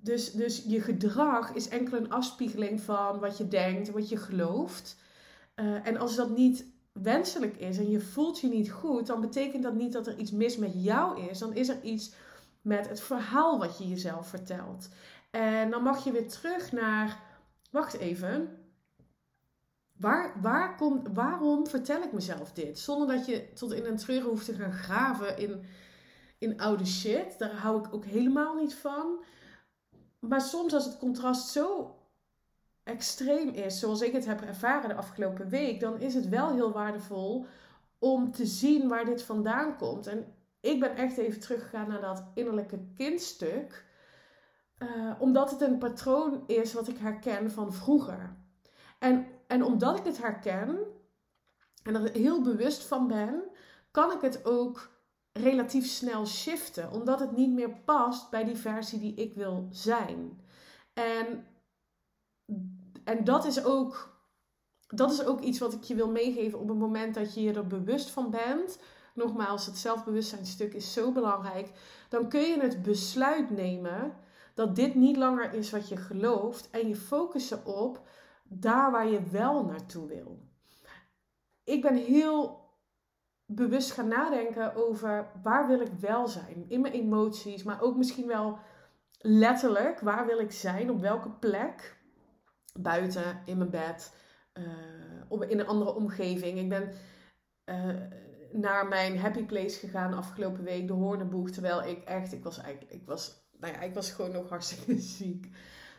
dus, 0.03 0.33
dus 0.33 0.65
je 0.67 0.81
gedrag 0.81 1.55
is 1.55 1.69
enkel 1.69 1.99
een 1.99 2.11
afspiegeling 2.11 2.81
van 2.81 3.19
wat 3.19 3.39
je 3.39 3.49
denkt, 3.49 3.91
wat 3.91 4.09
je 4.09 4.17
gelooft. 4.17 4.97
Uh, 5.57 5.87
en 5.87 5.97
als 5.97 6.17
dat 6.17 6.37
niet 6.37 6.65
wenselijk 7.03 7.57
is 7.57 7.79
en 7.79 7.91
je 7.91 8.01
voelt 8.01 8.41
je 8.41 8.49
niet 8.49 8.71
goed, 8.71 9.07
dan 9.07 9.21
betekent 9.21 9.63
dat 9.63 9.75
niet 9.75 9.93
dat 9.93 10.07
er 10.07 10.19
iets 10.19 10.31
mis 10.31 10.57
met 10.57 10.73
jou 10.75 11.21
is. 11.21 11.39
Dan 11.39 11.55
is 11.55 11.69
er 11.69 11.83
iets 11.83 12.13
met 12.63 12.89
het 12.89 13.01
verhaal 13.01 13.59
wat 13.59 13.79
je 13.79 13.89
jezelf 13.89 14.29
vertelt. 14.29 14.89
En 15.31 15.71
dan 15.71 15.83
mag 15.83 16.05
je 16.05 16.13
weer 16.13 16.29
terug 16.29 16.73
naar, 16.73 17.23
wacht 17.71 17.95
even, 17.95 18.59
waar, 19.97 20.41
waar 20.43 20.77
komt, 20.77 21.09
waarom 21.13 21.67
vertel 21.67 22.03
ik 22.03 22.13
mezelf 22.13 22.53
dit? 22.53 22.79
Zonder 22.79 23.17
dat 23.17 23.27
je 23.27 23.53
tot 23.53 23.73
in 23.73 23.85
een 23.85 23.97
treuren 23.97 24.29
hoeft 24.29 24.45
te 24.45 24.55
gaan 24.55 24.73
graven 24.73 25.39
in, 25.39 25.63
in 26.39 26.61
oude 26.61 26.87
shit. 26.87 27.39
Daar 27.39 27.55
hou 27.55 27.79
ik 27.79 27.95
ook 27.95 28.05
helemaal 28.05 28.55
niet 28.55 28.75
van. 28.75 29.25
Maar 30.19 30.41
soms 30.41 30.75
als 30.75 30.85
het 30.85 30.99
contrast 30.99 31.49
zo 31.49 31.95
extreem 32.91 33.49
is, 33.49 33.79
zoals 33.79 34.01
ik 34.01 34.13
het 34.13 34.27
heb 34.27 34.41
ervaren 34.41 34.89
de 34.89 34.95
afgelopen 34.95 35.49
week, 35.49 35.81
dan 35.81 36.01
is 36.01 36.15
het 36.15 36.29
wel 36.29 36.53
heel 36.53 36.73
waardevol 36.73 37.47
om 37.99 38.33
te 38.33 38.47
zien 38.47 38.89
waar 38.89 39.05
dit 39.05 39.23
vandaan 39.23 39.77
komt. 39.77 40.07
En 40.07 40.35
ik 40.61 40.81
ben 40.81 40.97
echt 40.97 41.17
even 41.17 41.41
teruggegaan 41.41 41.89
naar 41.89 42.01
dat 42.01 42.25
innerlijke 42.35 42.79
kindstuk, 42.97 43.85
uh, 44.79 45.13
omdat 45.19 45.51
het 45.51 45.61
een 45.61 45.79
patroon 45.79 46.43
is 46.47 46.73
wat 46.73 46.89
ik 46.89 46.99
herken 46.99 47.51
van 47.51 47.73
vroeger. 47.73 48.37
En, 48.99 49.27
en 49.47 49.65
omdat 49.65 49.99
ik 49.99 50.05
het 50.05 50.19
herken 50.19 50.79
en 51.83 51.95
er 51.95 52.13
heel 52.13 52.43
bewust 52.43 52.85
van 52.85 53.09
ben, 53.09 53.43
kan 53.91 54.13
ik 54.13 54.21
het 54.21 54.45
ook 54.45 54.91
relatief 55.33 55.87
snel 55.87 56.27
shiften, 56.27 56.93
omdat 56.93 57.21
het 57.21 57.37
niet 57.37 57.53
meer 57.53 57.71
past 57.71 58.31
bij 58.31 58.45
die 58.45 58.57
versie 58.57 58.99
die 58.99 59.15
ik 59.15 59.35
wil 59.35 59.67
zijn. 59.71 60.41
En 60.93 61.47
en 63.11 63.25
dat 63.25 63.45
is 63.45 63.65
ook, 63.65 64.19
dat 64.89 65.13
is 65.13 65.25
ook 65.25 65.41
iets 65.41 65.59
wat 65.59 65.73
ik 65.73 65.83
je 65.83 65.95
wil 65.95 66.11
meegeven 66.11 66.59
op 66.59 66.69
het 66.69 66.79
moment 66.79 67.15
dat 67.15 67.35
je 67.35 67.43
je 67.43 67.53
er 67.53 67.67
bewust 67.67 68.11
van 68.11 68.31
bent. 68.31 68.79
Nogmaals, 69.15 69.67
het 69.67 69.77
zelfbewustzijnstuk 69.79 70.75
is 70.75 70.93
zo 70.93 71.13
belangrijk. 71.13 71.71
Dan 72.09 72.29
kun 72.29 72.41
je 72.41 72.61
het 72.61 72.83
besluit 72.83 73.51
nemen 73.51 74.13
dat 74.55 74.77
dit 74.77 74.95
niet 74.95 75.17
langer 75.17 75.55
is 75.55 75.71
wat 75.71 75.89
je 75.89 75.97
gelooft. 75.97 76.71
En 76.71 76.89
je 76.89 76.97
focussen 76.97 77.67
op 77.67 78.01
daar 78.43 78.91
waar 78.91 79.09
je 79.09 79.23
wel 79.23 79.65
naartoe 79.65 80.07
wil. 80.07 80.39
Ik 81.65 81.83
ben 81.83 81.97
heel 81.97 82.59
bewust 83.47 83.91
gaan 83.91 84.09
nadenken 84.09 84.75
over 84.75 85.31
waar 85.43 85.67
wil 85.67 85.81
ik 85.81 85.93
wel 86.01 86.29
zijn. 86.29 86.65
In 86.69 86.81
mijn 86.81 86.95
emoties, 86.95 87.63
maar 87.63 87.83
ook 87.83 87.97
misschien 87.97 88.27
wel 88.27 88.59
letterlijk. 89.19 90.01
Waar 90.01 90.27
wil 90.27 90.39
ik 90.39 90.53
zijn? 90.53 90.91
Op 90.91 91.01
welke 91.01 91.31
plek? 91.31 91.99
Buiten, 92.83 93.43
in 93.45 93.59
mijn 93.59 93.71
bed, 93.71 94.15
uh, 95.31 95.51
in 95.51 95.59
een 95.59 95.67
andere 95.67 95.95
omgeving. 95.95 96.59
Ik 96.59 96.69
ben 96.69 96.93
uh, 97.65 97.97
naar 98.53 98.89
mijn 98.89 99.19
happy 99.19 99.45
place 99.45 99.79
gegaan 99.79 100.15
afgelopen 100.15 100.65
week, 100.65 100.87
de 100.87 100.93
Hoornenboeg. 100.93 101.51
Terwijl 101.51 101.85
ik 101.85 102.05
echt, 102.05 102.33
ik 102.33 102.43
was 102.43 102.59
eigenlijk, 102.59 102.93
ik 102.93 103.07
was, 103.07 103.49
nou 103.59 103.73
ja, 103.73 103.81
ik 103.81 103.95
was 103.95 104.11
gewoon 104.11 104.33
nog 104.33 104.49
hartstikke 104.49 104.99
ziek. 105.19 105.49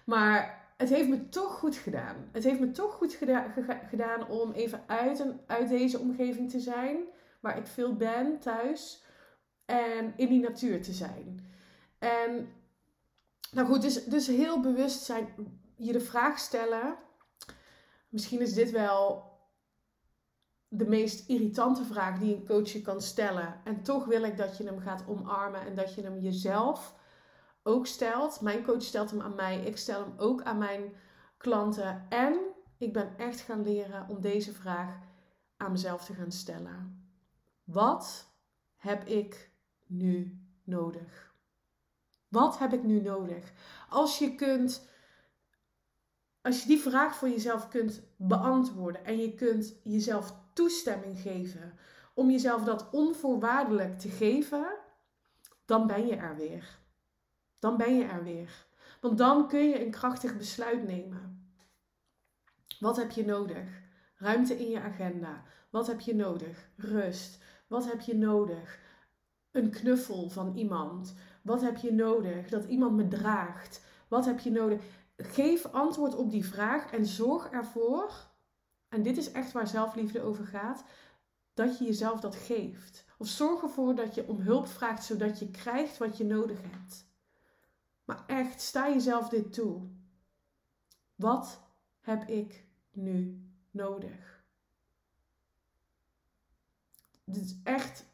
Maar 0.06 0.70
het 0.78 0.90
heeft 0.90 1.10
me 1.10 1.30
toch 1.30 1.54
goed 1.58 1.76
gedaan. 1.76 2.30
Het 2.32 2.44
heeft 2.44 2.60
me 2.60 2.72
toch 2.72 2.94
goed 2.94 3.14
geda 3.14 3.54
gedaan 3.90 4.28
om 4.28 4.52
even 4.52 4.84
uit, 4.88 5.26
uit 5.48 5.70
deze 5.70 6.00
omgeving 6.00 6.50
te 6.50 6.60
zijn, 6.60 6.98
waar 7.40 7.58
ik 7.58 7.68
veel 7.68 7.96
ben 7.96 8.40
thuis, 8.40 9.04
en 9.66 10.14
in 10.16 10.28
die 10.28 10.42
natuur 10.42 10.82
te 10.82 10.94
zijn. 10.94 11.50
En 12.00 12.50
nou 13.52 13.68
goed, 13.68 13.82
dus, 13.82 14.04
dus 14.04 14.28
heel 14.28 14.62
bewust 14.62 15.04
zijn 15.04 15.28
je 15.86 15.92
de 15.92 16.00
vraag 16.00 16.40
stellen. 16.40 16.98
Misschien 18.10 18.42
is 18.42 18.54
dit 18.54 18.72
wel 18.72 19.30
de 20.68 20.88
meest 20.88 21.30
irritante 21.30 21.86
vraag 21.86 22.20
die 22.20 22.36
een 22.36 22.46
coach 22.46 22.70
je 22.70 22.82
kan 22.82 23.02
stellen. 23.02 23.62
En 23.64 23.84
toch 23.84 24.06
wil 24.06 24.24
ik 24.24 24.38
dat 24.38 24.58
je 24.58 24.64
hem 24.64 24.80
gaat 24.80 25.08
omarmen 25.08 25.62
en 25.62 25.76
dat 25.76 25.94
je 25.94 26.02
hem 26.02 26.20
jezelf 26.20 26.96
ook 27.64 27.88
stelt. 27.88 28.42
Mijn 28.42 28.64
coach 28.64 28.84
stelt 28.84 29.12
hem 29.12 29.22
aan 29.22 29.36
mij, 29.36 29.60
ik 29.60 29.78
stel 29.78 30.00
hem 30.00 30.14
ook 30.18 30.42
aan 30.42 30.58
mijn 30.58 30.94
klanten. 31.38 32.06
En 32.10 32.40
ik 32.78 32.94
ben 32.94 33.18
echt 33.18 33.40
gaan 33.40 33.64
leren 33.64 34.10
om 34.10 34.22
deze 34.22 34.54
vraag 34.54 34.98
aan 35.58 35.72
mezelf 35.72 36.06
te 36.06 36.14
gaan 36.14 36.32
stellen. 36.32 37.10
Wat 37.64 38.28
heb 38.76 39.08
ik 39.08 39.52
nu 39.86 40.40
nodig? 40.64 41.34
Wat 42.28 42.60
heb 42.60 42.74
ik 42.74 42.84
nu 42.84 43.02
nodig? 43.02 43.54
Als 43.90 44.20
je 44.20 44.36
kunt 44.36 44.90
als 46.42 46.62
je 46.62 46.68
die 46.68 46.80
vraag 46.80 47.16
voor 47.16 47.30
jezelf 47.30 47.68
kunt 47.68 48.02
beantwoorden 48.16 49.06
en 49.06 49.18
je 49.18 49.34
kunt 49.34 49.76
jezelf 49.84 50.36
toestemming 50.54 51.20
geven 51.20 51.74
om 52.14 52.30
jezelf 52.30 52.64
dat 52.64 52.90
onvoorwaardelijk 52.92 54.00
te 54.00 54.10
geven, 54.10 54.78
dan 55.66 55.88
ben 55.88 56.08
je 56.08 56.16
er 56.16 56.36
weer. 56.36 56.80
Dan 57.60 57.78
ben 57.78 57.96
je 57.96 58.04
er 58.04 58.24
weer. 58.24 58.66
Want 59.02 59.18
dan 59.18 59.48
kun 59.48 59.70
je 59.70 59.86
een 59.86 59.92
krachtig 59.92 60.38
besluit 60.38 60.88
nemen. 60.88 61.52
Wat 62.80 62.98
heb 62.98 63.12
je 63.12 63.26
nodig? 63.26 63.82
Ruimte 64.16 64.60
in 64.60 64.70
je 64.70 64.80
agenda. 64.80 65.44
Wat 65.70 65.88
heb 65.88 66.00
je 66.00 66.16
nodig? 66.16 66.70
Rust. 66.76 67.44
Wat 67.68 67.86
heb 67.86 68.02
je 68.02 68.16
nodig? 68.16 68.80
Een 69.52 69.70
knuffel 69.70 70.30
van 70.30 70.56
iemand. 70.56 71.16
Wat 71.42 71.62
heb 71.62 71.78
je 71.78 71.94
nodig? 71.94 72.50
Dat 72.50 72.66
iemand 72.66 72.96
me 72.96 73.08
draagt. 73.08 73.86
Wat 74.08 74.26
heb 74.26 74.40
je 74.40 74.52
nodig? 74.52 74.82
Geef 75.24 75.66
antwoord 75.66 76.16
op 76.16 76.32
die 76.32 76.46
vraag 76.46 76.92
en 76.92 77.06
zorg 77.06 77.50
ervoor, 77.50 78.30
en 78.90 79.04
dit 79.04 79.18
is 79.18 79.32
echt 79.32 79.52
waar 79.52 79.68
zelfliefde 79.68 80.22
over 80.22 80.46
gaat, 80.46 80.84
dat 81.54 81.78
je 81.78 81.86
jezelf 81.86 82.20
dat 82.20 82.36
geeft. 82.36 83.06
Of 83.18 83.28
zorg 83.28 83.62
ervoor 83.62 83.96
dat 83.96 84.16
je 84.16 84.28
om 84.28 84.40
hulp 84.40 84.68
vraagt 84.68 85.04
zodat 85.04 85.40
je 85.40 85.52
krijgt 85.52 85.98
wat 85.98 86.18
je 86.18 86.26
nodig 86.26 86.62
hebt. 86.62 87.06
Maar 88.06 88.24
echt, 88.28 88.62
sta 88.62 88.90
jezelf 88.90 89.30
dit 89.30 89.54
toe. 89.54 89.90
Wat 91.16 91.62
heb 92.00 92.28
ik 92.28 92.66
nu 92.92 93.46
nodig? 93.72 94.44
Dit 97.24 97.44
is 97.44 97.56
echt 97.64 98.06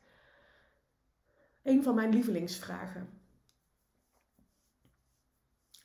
een 1.63 1.83
van 1.83 1.95
mijn 1.95 2.09
lievelingsvragen. 2.13 3.16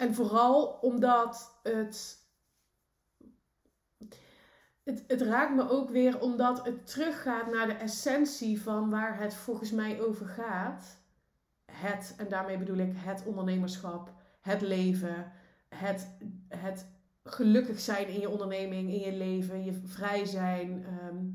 En 0.03 0.15
vooral 0.15 0.67
omdat 0.67 1.59
het, 1.63 2.19
het, 4.83 5.05
het 5.07 5.21
raakt 5.21 5.55
me 5.55 5.71
ook 5.71 5.91
weer 5.91 6.21
omdat 6.21 6.65
het 6.65 6.87
teruggaat 6.87 7.53
naar 7.53 7.67
de 7.67 7.73
essentie 7.73 8.63
van 8.63 8.91
waar 8.91 9.19
het 9.19 9.35
volgens 9.35 9.71
mij 9.71 10.01
over 10.01 10.27
gaat. 10.27 10.97
Het, 11.73 12.15
en 12.17 12.29
daarmee 12.29 12.59
bedoel 12.59 12.77
ik 12.77 12.93
het 12.97 13.25
ondernemerschap, 13.27 14.13
het 14.41 14.61
leven, 14.61 15.33
het, 15.69 16.09
het 16.49 16.87
gelukkig 17.25 17.81
zijn 17.81 18.09
in 18.09 18.21
je 18.21 18.29
onderneming, 18.29 18.93
in 18.93 19.01
je 19.01 19.13
leven, 19.13 19.65
je 19.65 19.81
vrij 19.85 20.25
zijn. 20.25 20.85
Ehm, 20.85 21.27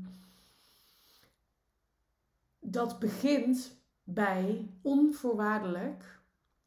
dat 2.58 2.98
begint 2.98 3.76
bij 4.02 4.70
onvoorwaardelijk 4.82 6.20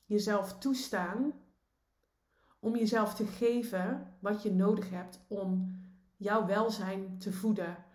jezelf 0.05 0.57
toestaan 0.57 1.33
om 2.61 2.75
jezelf 2.75 3.15
te 3.15 3.25
geven 3.25 4.15
wat 4.19 4.43
je 4.43 4.51
nodig 4.51 4.89
hebt 4.89 5.19
om 5.27 5.79
jouw 6.17 6.45
welzijn 6.45 7.17
te 7.17 7.33
voeden. 7.33 7.85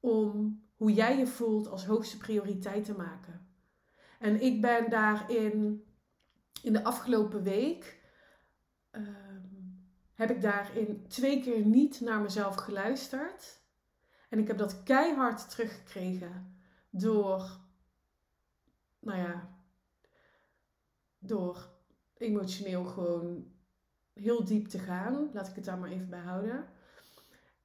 Om 0.00 0.62
hoe 0.76 0.92
jij 0.92 1.18
je 1.18 1.26
voelt 1.26 1.68
als 1.68 1.86
hoogste 1.86 2.16
prioriteit 2.16 2.84
te 2.84 2.96
maken. 2.96 3.48
En 4.18 4.40
ik 4.40 4.60
ben 4.60 4.90
daarin, 4.90 5.84
in 6.62 6.72
de 6.72 6.84
afgelopen 6.84 7.42
week, 7.42 8.00
ehm, 8.90 9.48
heb 10.14 10.30
ik 10.30 10.42
daarin 10.42 11.06
twee 11.08 11.42
keer 11.42 11.64
niet 11.64 12.00
naar 12.00 12.20
mezelf 12.20 12.54
geluisterd. 12.54 13.60
En 14.28 14.38
ik 14.38 14.46
heb 14.46 14.58
dat 14.58 14.82
keihard 14.82 15.50
teruggekregen 15.50 16.62
door, 16.90 17.60
nou 18.98 19.18
ja, 19.18 19.58
door 21.18 21.68
emotioneel 22.16 22.84
gewoon 22.84 23.58
heel 24.14 24.44
diep 24.44 24.68
te 24.68 24.78
gaan. 24.78 25.30
Laat 25.32 25.48
ik 25.48 25.54
het 25.54 25.64
daar 25.64 25.78
maar 25.78 25.90
even 25.90 26.08
bij 26.08 26.20
houden. 26.20 26.64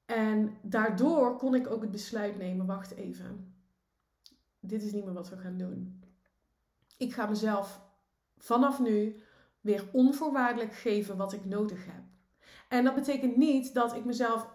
En 0.06 0.56
daardoor 0.62 1.36
kon 1.36 1.54
ik 1.54 1.70
ook 1.70 1.80
het 1.80 1.90
besluit 1.90 2.38
nemen: 2.38 2.66
wacht 2.66 2.94
even. 2.94 3.54
Dit 4.60 4.82
is 4.82 4.92
niet 4.92 5.04
meer 5.04 5.14
wat 5.14 5.28
we 5.28 5.36
gaan 5.36 5.58
doen. 5.58 6.00
ik 6.96 7.12
ga 7.12 7.26
mezelf 7.26 7.80
vanaf 8.36 8.80
nu 8.80 9.16
weer 9.60 9.88
onvoorwaardelijk 9.92 10.74
geven 10.74 11.16
wat 11.16 11.32
ik 11.32 11.44
nodig 11.44 11.84
heb. 11.84 12.02
En 12.68 12.84
dat 12.84 12.94
betekent 12.94 13.36
niet 13.36 13.74
dat 13.74 13.94
ik 13.94 14.04
mezelf 14.04 14.48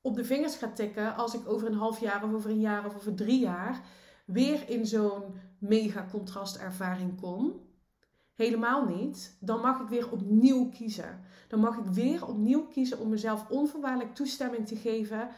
op 0.00 0.16
de 0.16 0.24
vingers 0.24 0.56
ga 0.56 0.72
tikken 0.72 1.16
als 1.16 1.34
ik 1.34 1.48
over 1.48 1.66
een 1.66 1.74
half 1.74 2.00
jaar 2.00 2.24
of 2.24 2.32
over 2.32 2.50
een 2.50 2.60
jaar 2.60 2.86
of 2.86 2.94
over 2.94 3.14
drie 3.14 3.40
jaar 3.40 3.80
weer 4.24 4.68
in 4.68 4.86
zo'n 4.86 5.34
mega 5.58 6.06
contrastervaring 6.10 7.20
kom. 7.20 7.65
Helemaal 8.36 8.84
niet. 8.86 9.36
Dan 9.40 9.60
mag 9.60 9.80
ik 9.80 9.88
weer 9.88 10.10
opnieuw 10.12 10.68
kiezen. 10.68 11.20
Dan 11.48 11.60
mag 11.60 11.76
ik 11.76 11.84
weer 11.84 12.26
opnieuw 12.26 12.66
kiezen 12.66 12.98
om 12.98 13.08
mezelf 13.08 13.48
onvoorwaardelijk 13.48 14.14
toestemming 14.14 14.66
te 14.66 14.76
geven, 14.76 15.28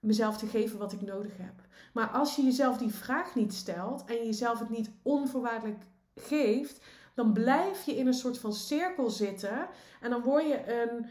mezelf 0.00 0.36
te 0.38 0.46
geven 0.46 0.78
wat 0.78 0.92
ik 0.92 1.00
nodig 1.00 1.36
heb. 1.36 1.54
Maar 1.92 2.08
als 2.08 2.36
je 2.36 2.42
jezelf 2.42 2.78
die 2.78 2.94
vraag 2.94 3.34
niet 3.34 3.54
stelt 3.54 4.04
en 4.04 4.16
jezelf 4.24 4.58
het 4.58 4.70
niet 4.70 4.90
onvoorwaardelijk 5.02 5.82
geeft, 6.14 6.84
dan 7.14 7.32
blijf 7.32 7.84
je 7.84 7.96
in 7.96 8.06
een 8.06 8.14
soort 8.14 8.38
van 8.38 8.52
cirkel 8.52 9.10
zitten 9.10 9.68
en 10.00 10.10
dan 10.10 10.22
word 10.22 10.46
je 10.46 10.82
een 10.82 11.06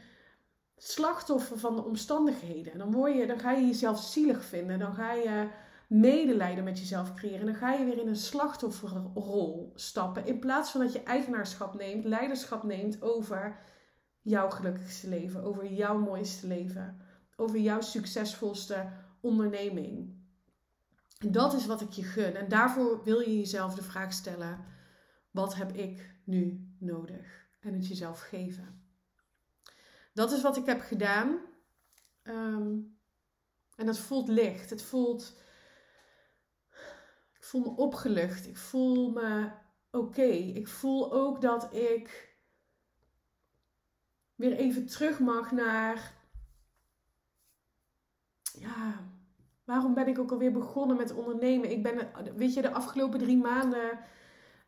slachtoffer 0.78 1.60
van 1.60 1.76
de 1.76 1.84
omstandigheden. 1.84 2.78
Dan, 2.78 2.92
word 2.92 3.16
je, 3.16 3.28
dan 3.28 3.40
ga 3.40 3.52
je 3.52 3.66
jezelf 3.66 4.00
zielig 4.00 4.44
vinden, 4.44 4.80
dan 4.80 4.94
ga 4.94 5.14
je 5.14 5.48
medelijden 5.90 6.64
met 6.64 6.80
jezelf 6.80 7.14
creëren. 7.14 7.46
Dan 7.46 7.56
ga 7.56 7.74
je 7.74 7.86
weer 7.86 7.98
in 7.98 8.08
een 8.08 8.16
slachtofferrol 8.16 9.72
stappen. 9.76 10.26
In 10.26 10.40
plaats 10.40 10.72
van 10.72 10.82
dat 10.82 10.94
je 10.94 11.04
eigenaarschap 11.04 11.74
neemt, 11.74 12.06
leiderschap 12.06 12.64
neemt 12.64 13.02
over 13.02 13.60
jouw 14.22 14.50
gelukkigste 14.50 15.10
leven, 15.10 15.44
over 15.44 15.74
jouw 15.74 16.00
mooiste 16.00 16.48
leven, 16.48 17.02
over 17.36 17.60
jouw 17.60 17.82
succesvolste 17.82 18.90
onderneming. 19.22 20.18
En 21.18 21.32
dat 21.32 21.54
is 21.54 21.66
wat 21.66 21.82
ik 21.82 21.92
je 21.92 22.04
gun. 22.04 22.36
En 22.36 22.50
daarvoor 22.50 23.04
wil 23.04 23.20
je 23.20 23.38
jezelf 23.38 23.76
de 23.76 23.84
vraag 23.84 24.14
stellen: 24.14 24.66
wat 25.32 25.56
heb 25.56 25.72
ik 25.72 26.16
nu 26.24 26.68
nodig? 26.80 27.48
En 27.60 27.74
het 27.74 27.88
jezelf 27.88 28.20
geven. 28.20 28.84
Dat 30.14 30.32
is 30.32 30.42
wat 30.42 30.58
ik 30.58 30.66
heb 30.66 30.82
gedaan. 30.82 31.38
Ehm, 32.22 32.78
en 33.76 33.88
het 33.88 34.00
voelt 34.00 34.28
licht. 34.28 34.70
Het 34.70 34.82
voelt 34.82 35.38
voel 37.50 37.62
me 37.62 37.76
opgelucht. 37.76 38.48
Ik 38.48 38.58
voel 38.58 39.12
me 39.12 39.52
oké. 39.92 40.22
Ik 40.32 40.68
voel 40.68 41.14
ook 41.14 41.42
dat 41.42 41.74
ik 41.74 42.38
weer 44.36 44.52
even 44.52 44.86
terug 44.86 45.20
mag 45.20 45.52
naar. 45.52 46.18
Ja, 48.60 49.10
waarom 49.64 49.94
ben 49.94 50.08
ik 50.08 50.20
ook 50.20 50.32
alweer 50.32 50.52
begonnen 50.52 50.98
met 50.98 51.14
ondernemen? 51.14 51.72
Ik 51.72 51.84
ben, 51.84 52.12
weet 52.36 52.54
je, 52.54 52.62
de 52.62 52.74
afgelopen 52.74 53.20
drie 53.20 53.38
maanden. 53.38 54.00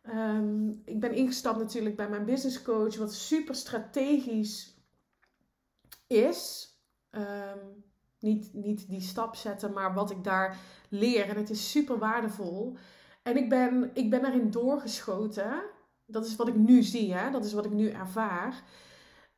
Um, 0.03 0.81
ik 0.85 0.99
ben 0.99 1.13
ingestapt 1.13 1.57
natuurlijk 1.57 1.95
bij 1.95 2.09
mijn 2.09 2.25
business 2.25 2.61
coach, 2.61 2.95
wat 2.97 3.13
super 3.13 3.55
strategisch 3.55 4.75
is. 6.07 6.69
Um, 7.11 7.90
niet, 8.21 8.53
niet 8.53 8.89
die 8.89 9.01
stap 9.01 9.35
zetten, 9.35 9.73
maar 9.73 9.93
wat 9.93 10.11
ik 10.11 10.23
daar 10.23 10.57
leer. 10.89 11.29
En 11.29 11.35
het 11.35 11.49
is 11.49 11.71
super 11.71 11.97
waardevol. 11.97 12.77
En 13.23 13.37
ik 13.37 13.49
ben, 13.49 13.91
ik 13.93 14.09
ben 14.09 14.21
daarin 14.21 14.51
doorgeschoten. 14.51 15.61
Dat 16.05 16.25
is 16.25 16.35
wat 16.35 16.47
ik 16.47 16.55
nu 16.55 16.83
zie, 16.83 17.13
hè? 17.13 17.31
dat 17.31 17.45
is 17.45 17.53
wat 17.53 17.65
ik 17.65 17.71
nu 17.71 17.89
ervaar. 17.89 18.63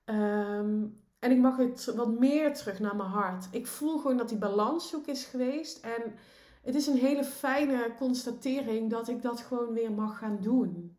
Ehm, 0.05 0.85
en 1.19 1.31
ik 1.31 1.37
mag 1.37 1.57
het 1.57 1.93
wat 1.95 2.19
meer 2.19 2.53
terug 2.53 2.79
naar 2.79 2.95
mijn 2.95 3.09
hart. 3.09 3.47
Ik 3.51 3.67
voel 3.67 3.97
gewoon 3.97 4.17
dat 4.17 4.29
die 4.29 4.37
balans 4.37 4.89
zoek 4.89 5.07
is 5.07 5.25
geweest. 5.25 5.79
En 5.85 6.13
het 6.61 6.75
is 6.75 6.87
een 6.87 6.97
hele 6.97 7.23
fijne 7.23 7.93
constatering 7.97 8.89
dat 8.89 9.07
ik 9.07 9.21
dat 9.21 9.41
gewoon 9.41 9.73
weer 9.73 9.91
mag 9.91 10.17
gaan 10.17 10.37
doen. 10.41 10.97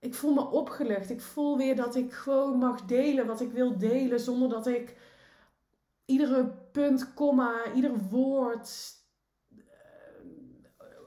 Ik 0.00 0.14
voel 0.14 0.34
me 0.34 0.50
opgelucht. 0.50 1.10
Ik 1.10 1.20
voel 1.20 1.56
weer 1.56 1.76
dat 1.76 1.94
ik 1.94 2.12
gewoon 2.12 2.58
mag 2.58 2.84
delen 2.84 3.26
wat 3.26 3.40
ik 3.40 3.52
wil 3.52 3.78
delen 3.78 4.20
zonder 4.20 4.48
dat 4.48 4.66
ik 4.66 4.96
iedere 6.08 6.54
punt, 6.72 7.14
komma, 7.14 7.72
ieder 7.74 7.98
woord 8.10 8.94
uh, 9.50 9.58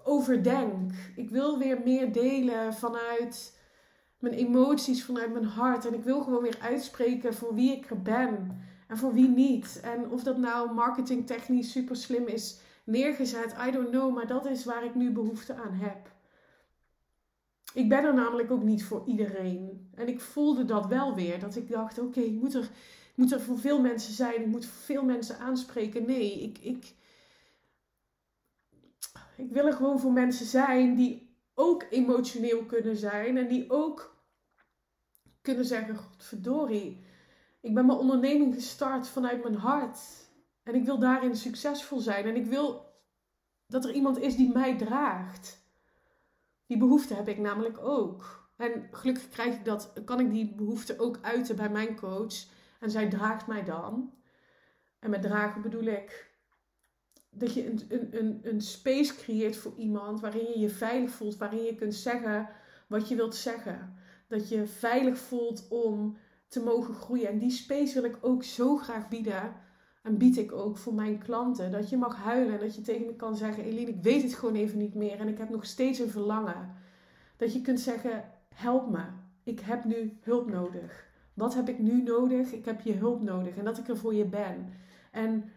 overdenk. 0.04 0.92
Ik 1.16 1.30
wil 1.30 1.58
weer 1.58 1.82
meer 1.84 2.14
delen 2.14 2.74
vanuit 2.74 3.60
mijn 4.20 4.34
emoties, 4.34 5.06
vanuit 5.06 5.32
mijn 5.32 5.46
hart. 5.46 5.86
En 5.86 5.94
ik 5.94 6.04
wil 6.04 6.22
gewoon 6.22 6.44
weer 6.44 6.58
uitspreken 6.62 7.34
voor 7.34 7.54
wie 7.54 7.72
ik 7.72 7.90
er 7.90 8.02
ben 8.02 8.62
en 8.88 8.98
voor 8.98 9.14
wie 9.14 9.30
niet. 9.30 9.80
En 9.84 10.12
of 10.12 10.24
dat 10.24 10.38
nou 10.38 10.74
marketingtechnisch 10.74 11.72
super 11.72 11.96
slim 11.96 12.28
is 12.28 12.60
neergezet, 12.84 13.56
I 13.68 13.72
don't 13.72 13.90
know. 13.90 14.16
Maar 14.16 14.28
dat 14.28 14.46
is 14.46 14.66
waar 14.66 14.84
ik 14.84 14.96
nu 14.96 15.12
behoefte 15.12 15.54
aan 15.54 15.74
heb. 15.74 16.10
Ik 17.74 17.90
ben 17.90 18.04
er 18.04 18.14
namelijk 18.14 18.52
ook 18.52 18.64
niet 18.64 18.84
voor 18.84 19.04
iedereen. 19.06 19.90
En 19.96 20.08
ik 20.08 20.22
voelde 20.22 20.66
dat 20.66 20.86
wel 20.86 21.16
weer. 21.16 21.40
Dat 21.40 21.56
ik 21.56 21.70
dacht, 21.70 22.00
oké, 22.00 22.20
ik 22.20 22.42
moet 22.42 22.54
er 22.54 22.70
moet 23.22 23.32
er 23.32 23.42
voor 23.42 23.60
veel 23.60 23.82
mensen 23.82 24.14
zijn. 24.14 24.42
Ik 24.42 24.48
moet 24.48 24.66
veel 24.66 25.04
mensen 25.04 25.40
aanspreken. 25.40 26.06
Nee, 26.06 26.42
ik, 26.42 26.58
ik, 26.58 26.94
ik 29.38 29.52
wil 29.52 29.66
er 29.68 29.74
gewoon 29.74 30.00
voor 30.00 30.12
mensen 30.12 30.46
zijn 30.46 30.96
die 30.96 31.36
ook 31.54 31.86
emotioneel 31.90 32.66
kunnen 32.66 32.98
zijn. 32.98 33.38
En 33.38 33.48
die 33.48 33.70
ook 33.70 34.24
kunnen 35.42 35.66
zeggen, 35.66 35.96
godverdorie, 35.96 37.04
ik 37.62 37.74
ben 37.74 37.86
mijn 37.86 37.98
onderneming 37.98 38.54
gestart 38.54 39.08
vanuit 39.08 39.44
mijn 39.44 39.56
hart. 39.56 40.00
En 40.64 40.76
ik 40.76 40.86
wil 40.86 41.00
daarin 41.00 41.36
succesvol 41.36 42.00
zijn. 42.00 42.26
En 42.26 42.36
ik 42.36 42.46
wil 42.46 42.86
dat 43.68 43.86
er 43.86 43.94
iemand 43.94 44.20
is 44.20 44.36
die 44.36 44.52
mij 44.52 44.78
draagt. 44.78 45.66
Die 46.66 46.78
behoefte 46.78 47.14
heb 47.14 47.28
ik 47.28 47.38
namelijk 47.38 47.78
ook. 47.78 48.50
En 48.58 48.88
gelukkig 48.92 49.30
krijg 49.30 49.56
ik 49.56 49.66
dat, 49.66 49.94
kan 50.06 50.20
ik 50.20 50.32
die 50.32 50.56
behoefte 50.56 51.00
ook 51.00 51.20
uiten 51.22 51.56
bij 51.56 51.70
mijn 51.70 51.96
coach. 51.96 52.60
En 52.82 52.92
zij 52.92 53.10
draagt 53.10 53.48
mij 53.48 53.64
dan. 53.64 54.14
En 55.00 55.10
met 55.10 55.22
dragen 55.22 55.62
bedoel 55.62 55.84
ik 55.84 56.32
dat 57.30 57.54
je 57.54 57.70
een, 57.70 57.82
een, 57.90 58.18
een, 58.20 58.40
een 58.44 58.62
space 58.62 59.16
creëert 59.16 59.56
voor 59.56 59.74
iemand 59.76 60.20
waarin 60.20 60.46
je 60.54 60.60
je 60.60 60.70
veilig 60.70 61.12
voelt, 61.12 61.38
waarin 61.38 61.64
je 61.64 61.76
kunt 61.76 61.96
zeggen 61.96 62.50
wat 62.88 63.10
je 63.10 63.16
wilt 63.16 63.36
zeggen. 63.36 63.96
Dat 64.28 64.50
je 64.50 64.68
veilig 64.68 65.18
voelt 65.18 65.68
om 65.70 66.18
te 66.48 66.64
mogen 66.64 66.94
groeien. 66.94 67.28
En 67.28 67.38
die 67.38 67.52
space 67.52 67.94
wil 67.94 68.10
ik 68.10 68.18
ook 68.22 68.44
zo 68.44 68.78
graag 68.78 69.08
bieden. 69.08 69.54
En 70.02 70.18
bied 70.18 70.38
ik 70.38 70.52
ook 70.52 70.78
voor 70.78 70.94
mijn 70.94 71.18
klanten. 71.18 71.72
Dat 71.72 71.90
je 71.90 71.98
mag 71.98 72.16
huilen 72.16 72.54
en 72.54 72.60
dat 72.60 72.76
je 72.76 72.82
tegen 72.82 73.06
me 73.06 73.16
kan 73.16 73.36
zeggen: 73.36 73.64
Eline, 73.64 73.90
ik 73.90 74.02
weet 74.02 74.24
het 74.24 74.34
gewoon 74.34 74.56
even 74.56 74.78
niet 74.78 74.96
meer. 74.96 75.20
En 75.20 75.28
ik 75.28 75.38
heb 75.38 75.50
nog 75.50 75.66
steeds 75.66 76.00
een 76.00 76.10
verlangen. 76.10 76.76
Dat 77.38 77.54
je 77.54 77.62
kunt 77.62 77.80
zeggen: 77.80 78.24
Help 78.56 78.90
me. 78.90 79.04
Ik 79.44 79.60
heb 79.60 79.84
nu 79.84 80.18
hulp 80.22 80.50
nodig. 80.50 81.11
Wat 81.42 81.54
heb 81.54 81.70
ik 81.70 81.80
nu 81.80 82.02
nodig? 82.02 82.52
Ik 82.52 82.66
heb 82.66 82.82
je 82.82 82.94
hulp 82.94 83.22
nodig 83.22 83.58
en 83.58 83.66
dat 83.66 83.78
ik 83.78 83.88
er 83.88 83.98
voor 83.98 84.14
je 84.14 84.26
ben. 84.26 84.74
En 85.12 85.52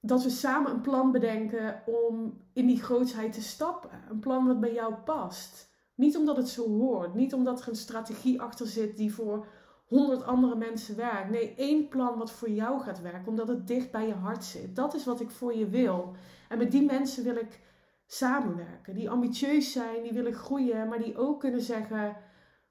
dat 0.00 0.22
we 0.22 0.30
samen 0.30 0.70
een 0.70 0.80
plan 0.80 1.12
bedenken 1.12 1.82
om 1.86 2.40
in 2.52 2.66
die 2.66 2.82
grootsheid 2.82 3.32
te 3.32 3.42
stappen. 3.42 3.90
Een 4.10 4.18
plan 4.18 4.46
wat 4.46 4.60
bij 4.60 4.72
jou 4.72 4.94
past. 4.94 5.70
Niet 5.94 6.16
omdat 6.16 6.36
het 6.36 6.48
zo 6.48 6.68
hoort, 6.68 7.14
niet 7.14 7.34
omdat 7.34 7.60
er 7.60 7.68
een 7.68 7.76
strategie 7.76 8.40
achter 8.40 8.66
zit 8.66 8.96
die 8.96 9.14
voor 9.14 9.46
honderd 9.86 10.22
andere 10.22 10.56
mensen 10.56 10.96
werkt. 10.96 11.30
Nee, 11.30 11.54
één 11.54 11.88
plan 11.88 12.18
wat 12.18 12.30
voor 12.30 12.50
jou 12.50 12.80
gaat 12.80 13.00
werken, 13.00 13.28
omdat 13.28 13.48
het 13.48 13.66
dicht 13.66 13.90
bij 13.90 14.06
je 14.06 14.14
hart 14.14 14.44
zit. 14.44 14.76
Dat 14.76 14.94
is 14.94 15.04
wat 15.04 15.20
ik 15.20 15.30
voor 15.30 15.54
je 15.54 15.68
wil. 15.68 16.14
En 16.48 16.58
met 16.58 16.70
die 16.70 16.84
mensen 16.84 17.24
wil 17.24 17.36
ik 17.36 17.60
samenwerken. 18.06 18.94
Die 18.94 19.10
ambitieus 19.10 19.72
zijn, 19.72 20.02
die 20.02 20.12
willen 20.12 20.34
groeien, 20.34 20.88
maar 20.88 20.98
die 20.98 21.18
ook 21.18 21.40
kunnen 21.40 21.62
zeggen: 21.62 22.16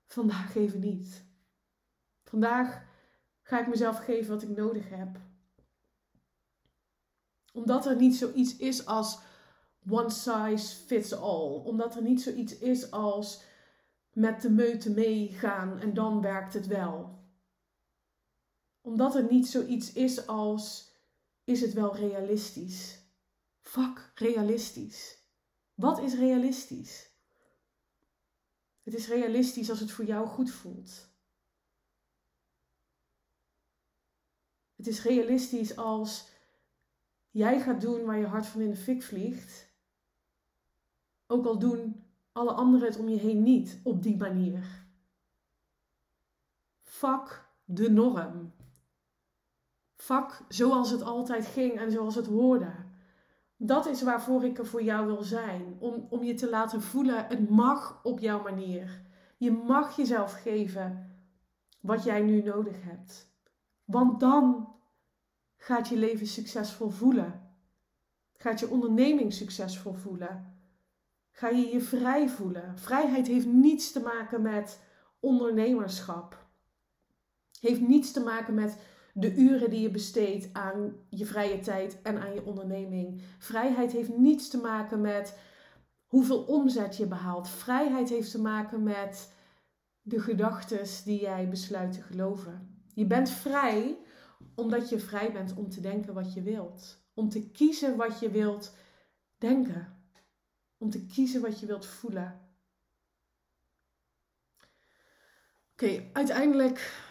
vandaag 0.05 0.55
even 0.55 0.79
niet. 0.79 1.26
Vandaag 2.27 2.85
ga 3.41 3.59
ik 3.59 3.67
mezelf 3.67 3.97
geven 3.97 4.33
wat 4.33 4.41
ik 4.41 4.49
nodig 4.49 4.89
heb. 4.89 5.19
Omdat 7.53 7.85
er 7.85 7.95
niet 7.95 8.15
zoiets 8.15 8.57
is 8.57 8.85
als 8.85 9.19
one 9.89 10.09
size 10.09 10.75
fits 10.75 11.13
all. 11.13 11.61
Omdat 11.63 11.95
er 11.95 12.01
niet 12.01 12.21
zoiets 12.21 12.57
is 12.57 12.91
als 12.91 13.43
met 14.11 14.41
de 14.41 14.49
meute 14.49 14.91
meegaan 14.91 15.79
en 15.79 15.93
dan 15.93 16.21
werkt 16.21 16.53
het 16.53 16.67
wel. 16.67 17.25
Omdat 18.81 19.15
er 19.15 19.31
niet 19.31 19.47
zoiets 19.47 19.93
is 19.93 20.27
als 20.27 20.91
is 21.43 21.61
het 21.61 21.73
wel 21.73 21.95
realistisch. 21.95 23.01
Fuck, 23.61 24.11
realistisch. 24.15 25.17
Wat 25.73 25.99
is 25.99 26.13
realistisch? 26.13 27.11
Het 28.83 28.93
is 28.93 29.07
realistisch 29.07 29.69
als 29.69 29.79
het 29.79 29.91
voor 29.91 30.05
jou 30.05 30.27
goed 30.27 30.51
voelt. 30.51 31.15
Het 34.77 34.87
is 34.87 35.03
realistisch 35.03 35.75
als 35.75 36.29
jij 37.29 37.61
gaat 37.61 37.81
doen 37.81 38.05
waar 38.05 38.17
je 38.17 38.25
hart 38.25 38.45
van 38.45 38.61
in 38.61 38.69
de 38.69 38.75
fik 38.75 39.03
vliegt. 39.03 39.71
Ook 41.27 41.45
al 41.45 41.59
doen 41.59 42.05
alle 42.31 42.51
anderen 42.51 42.87
het 42.87 42.99
om 42.99 43.09
je 43.09 43.19
heen 43.19 43.43
niet 43.43 43.79
op 43.83 44.03
die 44.03 44.17
manier. 44.17 44.85
Fuck 46.81 47.45
de 47.65 47.89
norm. 47.89 48.53
Fuck 49.95 50.41
zoals 50.47 50.89
het 50.89 51.01
altijd 51.01 51.45
ging 51.45 51.79
en 51.79 51.91
zoals 51.91 52.15
het 52.15 52.27
hoorde. 52.27 52.71
Dat 53.55 53.85
is 53.85 54.01
waarvoor 54.01 54.43
ik 54.43 54.57
er 54.57 54.65
voor 54.65 54.83
jou 54.83 55.05
wil 55.05 55.23
zijn. 55.23 55.75
Om, 55.79 56.07
om 56.09 56.23
je 56.23 56.33
te 56.33 56.49
laten 56.49 56.81
voelen, 56.81 57.25
het 57.25 57.49
mag 57.49 57.99
op 58.03 58.19
jouw 58.19 58.41
manier. 58.41 59.01
Je 59.37 59.51
mag 59.51 59.95
jezelf 59.95 60.41
geven 60.41 61.15
wat 61.81 62.03
jij 62.03 62.21
nu 62.21 62.41
nodig 62.41 62.83
hebt. 62.83 63.36
Want 63.87 64.19
dan 64.19 64.67
gaat 65.57 65.87
je 65.87 65.97
leven 65.97 66.27
succesvol 66.27 66.89
voelen. 66.89 67.55
Gaat 68.33 68.59
je 68.59 68.69
onderneming 68.69 69.33
succesvol 69.33 69.93
voelen. 69.93 70.59
Ga 71.31 71.47
je 71.49 71.67
je 71.67 71.81
vrij 71.81 72.29
voelen. 72.29 72.77
Vrijheid 72.79 73.27
heeft 73.27 73.45
niets 73.45 73.91
te 73.91 73.99
maken 73.99 74.41
met 74.41 74.79
ondernemerschap. 75.19 76.45
Heeft 77.59 77.81
niets 77.81 78.11
te 78.11 78.23
maken 78.23 78.53
met 78.53 78.77
de 79.13 79.35
uren 79.35 79.69
die 79.69 79.81
je 79.81 79.91
besteedt 79.91 80.53
aan 80.53 80.95
je 81.09 81.25
vrije 81.25 81.59
tijd 81.59 82.01
en 82.01 82.21
aan 82.21 82.33
je 82.33 82.45
onderneming. 82.45 83.21
Vrijheid 83.37 83.91
heeft 83.91 84.17
niets 84.17 84.49
te 84.49 84.57
maken 84.57 85.01
met 85.01 85.39
hoeveel 86.05 86.43
omzet 86.43 86.97
je 86.97 87.05
behaalt. 87.05 87.49
Vrijheid 87.49 88.09
heeft 88.09 88.31
te 88.31 88.41
maken 88.41 88.83
met 88.83 89.33
de 90.01 90.19
gedachten 90.19 91.03
die 91.05 91.21
jij 91.21 91.49
besluit 91.49 91.93
te 91.93 92.01
geloven. 92.01 92.76
Je 92.97 93.05
bent 93.05 93.29
vrij 93.29 93.97
omdat 94.55 94.89
je 94.89 94.99
vrij 94.99 95.31
bent 95.31 95.53
om 95.53 95.69
te 95.69 95.81
denken 95.81 96.13
wat 96.13 96.33
je 96.33 96.41
wilt. 96.41 97.05
Om 97.13 97.29
te 97.29 97.49
kiezen 97.51 97.95
wat 97.95 98.19
je 98.19 98.29
wilt 98.29 98.75
denken. 99.37 100.01
Om 100.77 100.89
te 100.89 101.05
kiezen 101.05 101.41
wat 101.41 101.59
je 101.59 101.65
wilt 101.65 101.85
voelen. 101.85 102.49
Oké, 105.71 106.09
uiteindelijk 106.13 107.05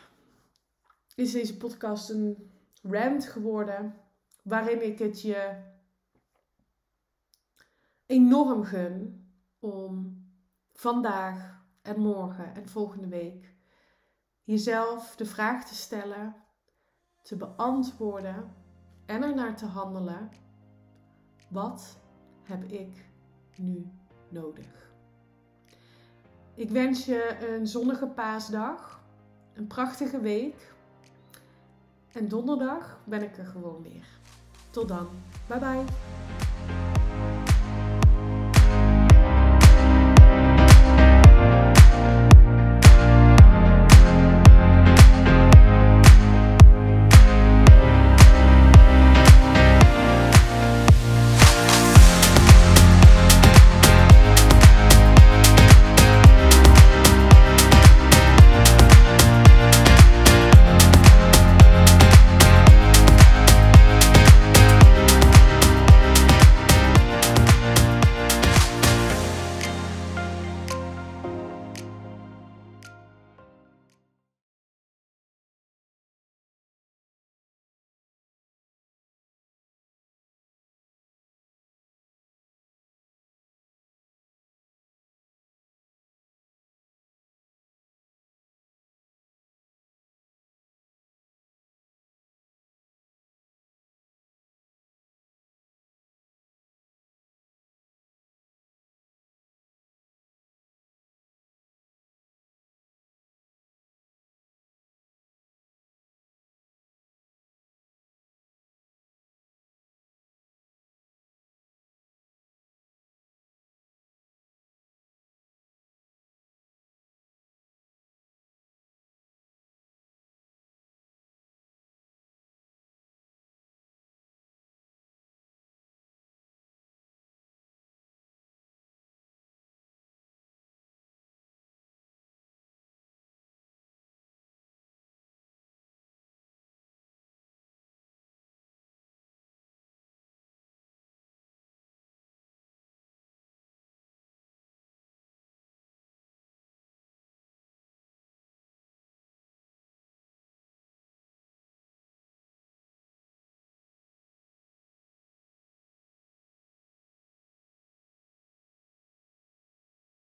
is 1.14 1.32
deze 1.32 1.56
podcast 1.56 2.10
een 2.10 2.50
rant 2.82 3.26
geworden 3.26 4.00
waarin 4.42 4.86
ik 4.86 4.98
het 4.98 5.20
je 5.22 5.62
enorm 8.06 8.64
gun 8.64 9.26
om 9.58 10.24
vandaag 10.72 11.64
en 11.82 12.00
morgen 12.00 12.54
en 12.54 12.68
volgende 12.68 13.08
week 13.08 13.55
jezelf 14.46 15.16
de 15.16 15.24
vraag 15.24 15.64
te 15.64 15.74
stellen, 15.74 16.34
te 17.22 17.36
beantwoorden 17.36 18.54
en 19.06 19.22
ernaar 19.22 19.56
te 19.56 19.66
handelen: 19.66 20.30
wat 21.48 21.98
heb 22.42 22.64
ik 22.64 23.04
nu 23.56 23.90
nodig? 24.28 24.90
Ik 26.54 26.70
wens 26.70 27.04
je 27.04 27.48
een 27.48 27.66
zonnige 27.66 28.06
paasdag, 28.06 29.00
een 29.54 29.66
prachtige 29.66 30.20
week 30.20 30.74
en 32.12 32.28
donderdag 32.28 33.00
ben 33.04 33.22
ik 33.22 33.36
er 33.36 33.46
gewoon 33.46 33.82
weer. 33.82 34.06
Tot 34.70 34.88
dan. 34.88 35.08
Bye 35.46 35.58
bye. 35.58 36.25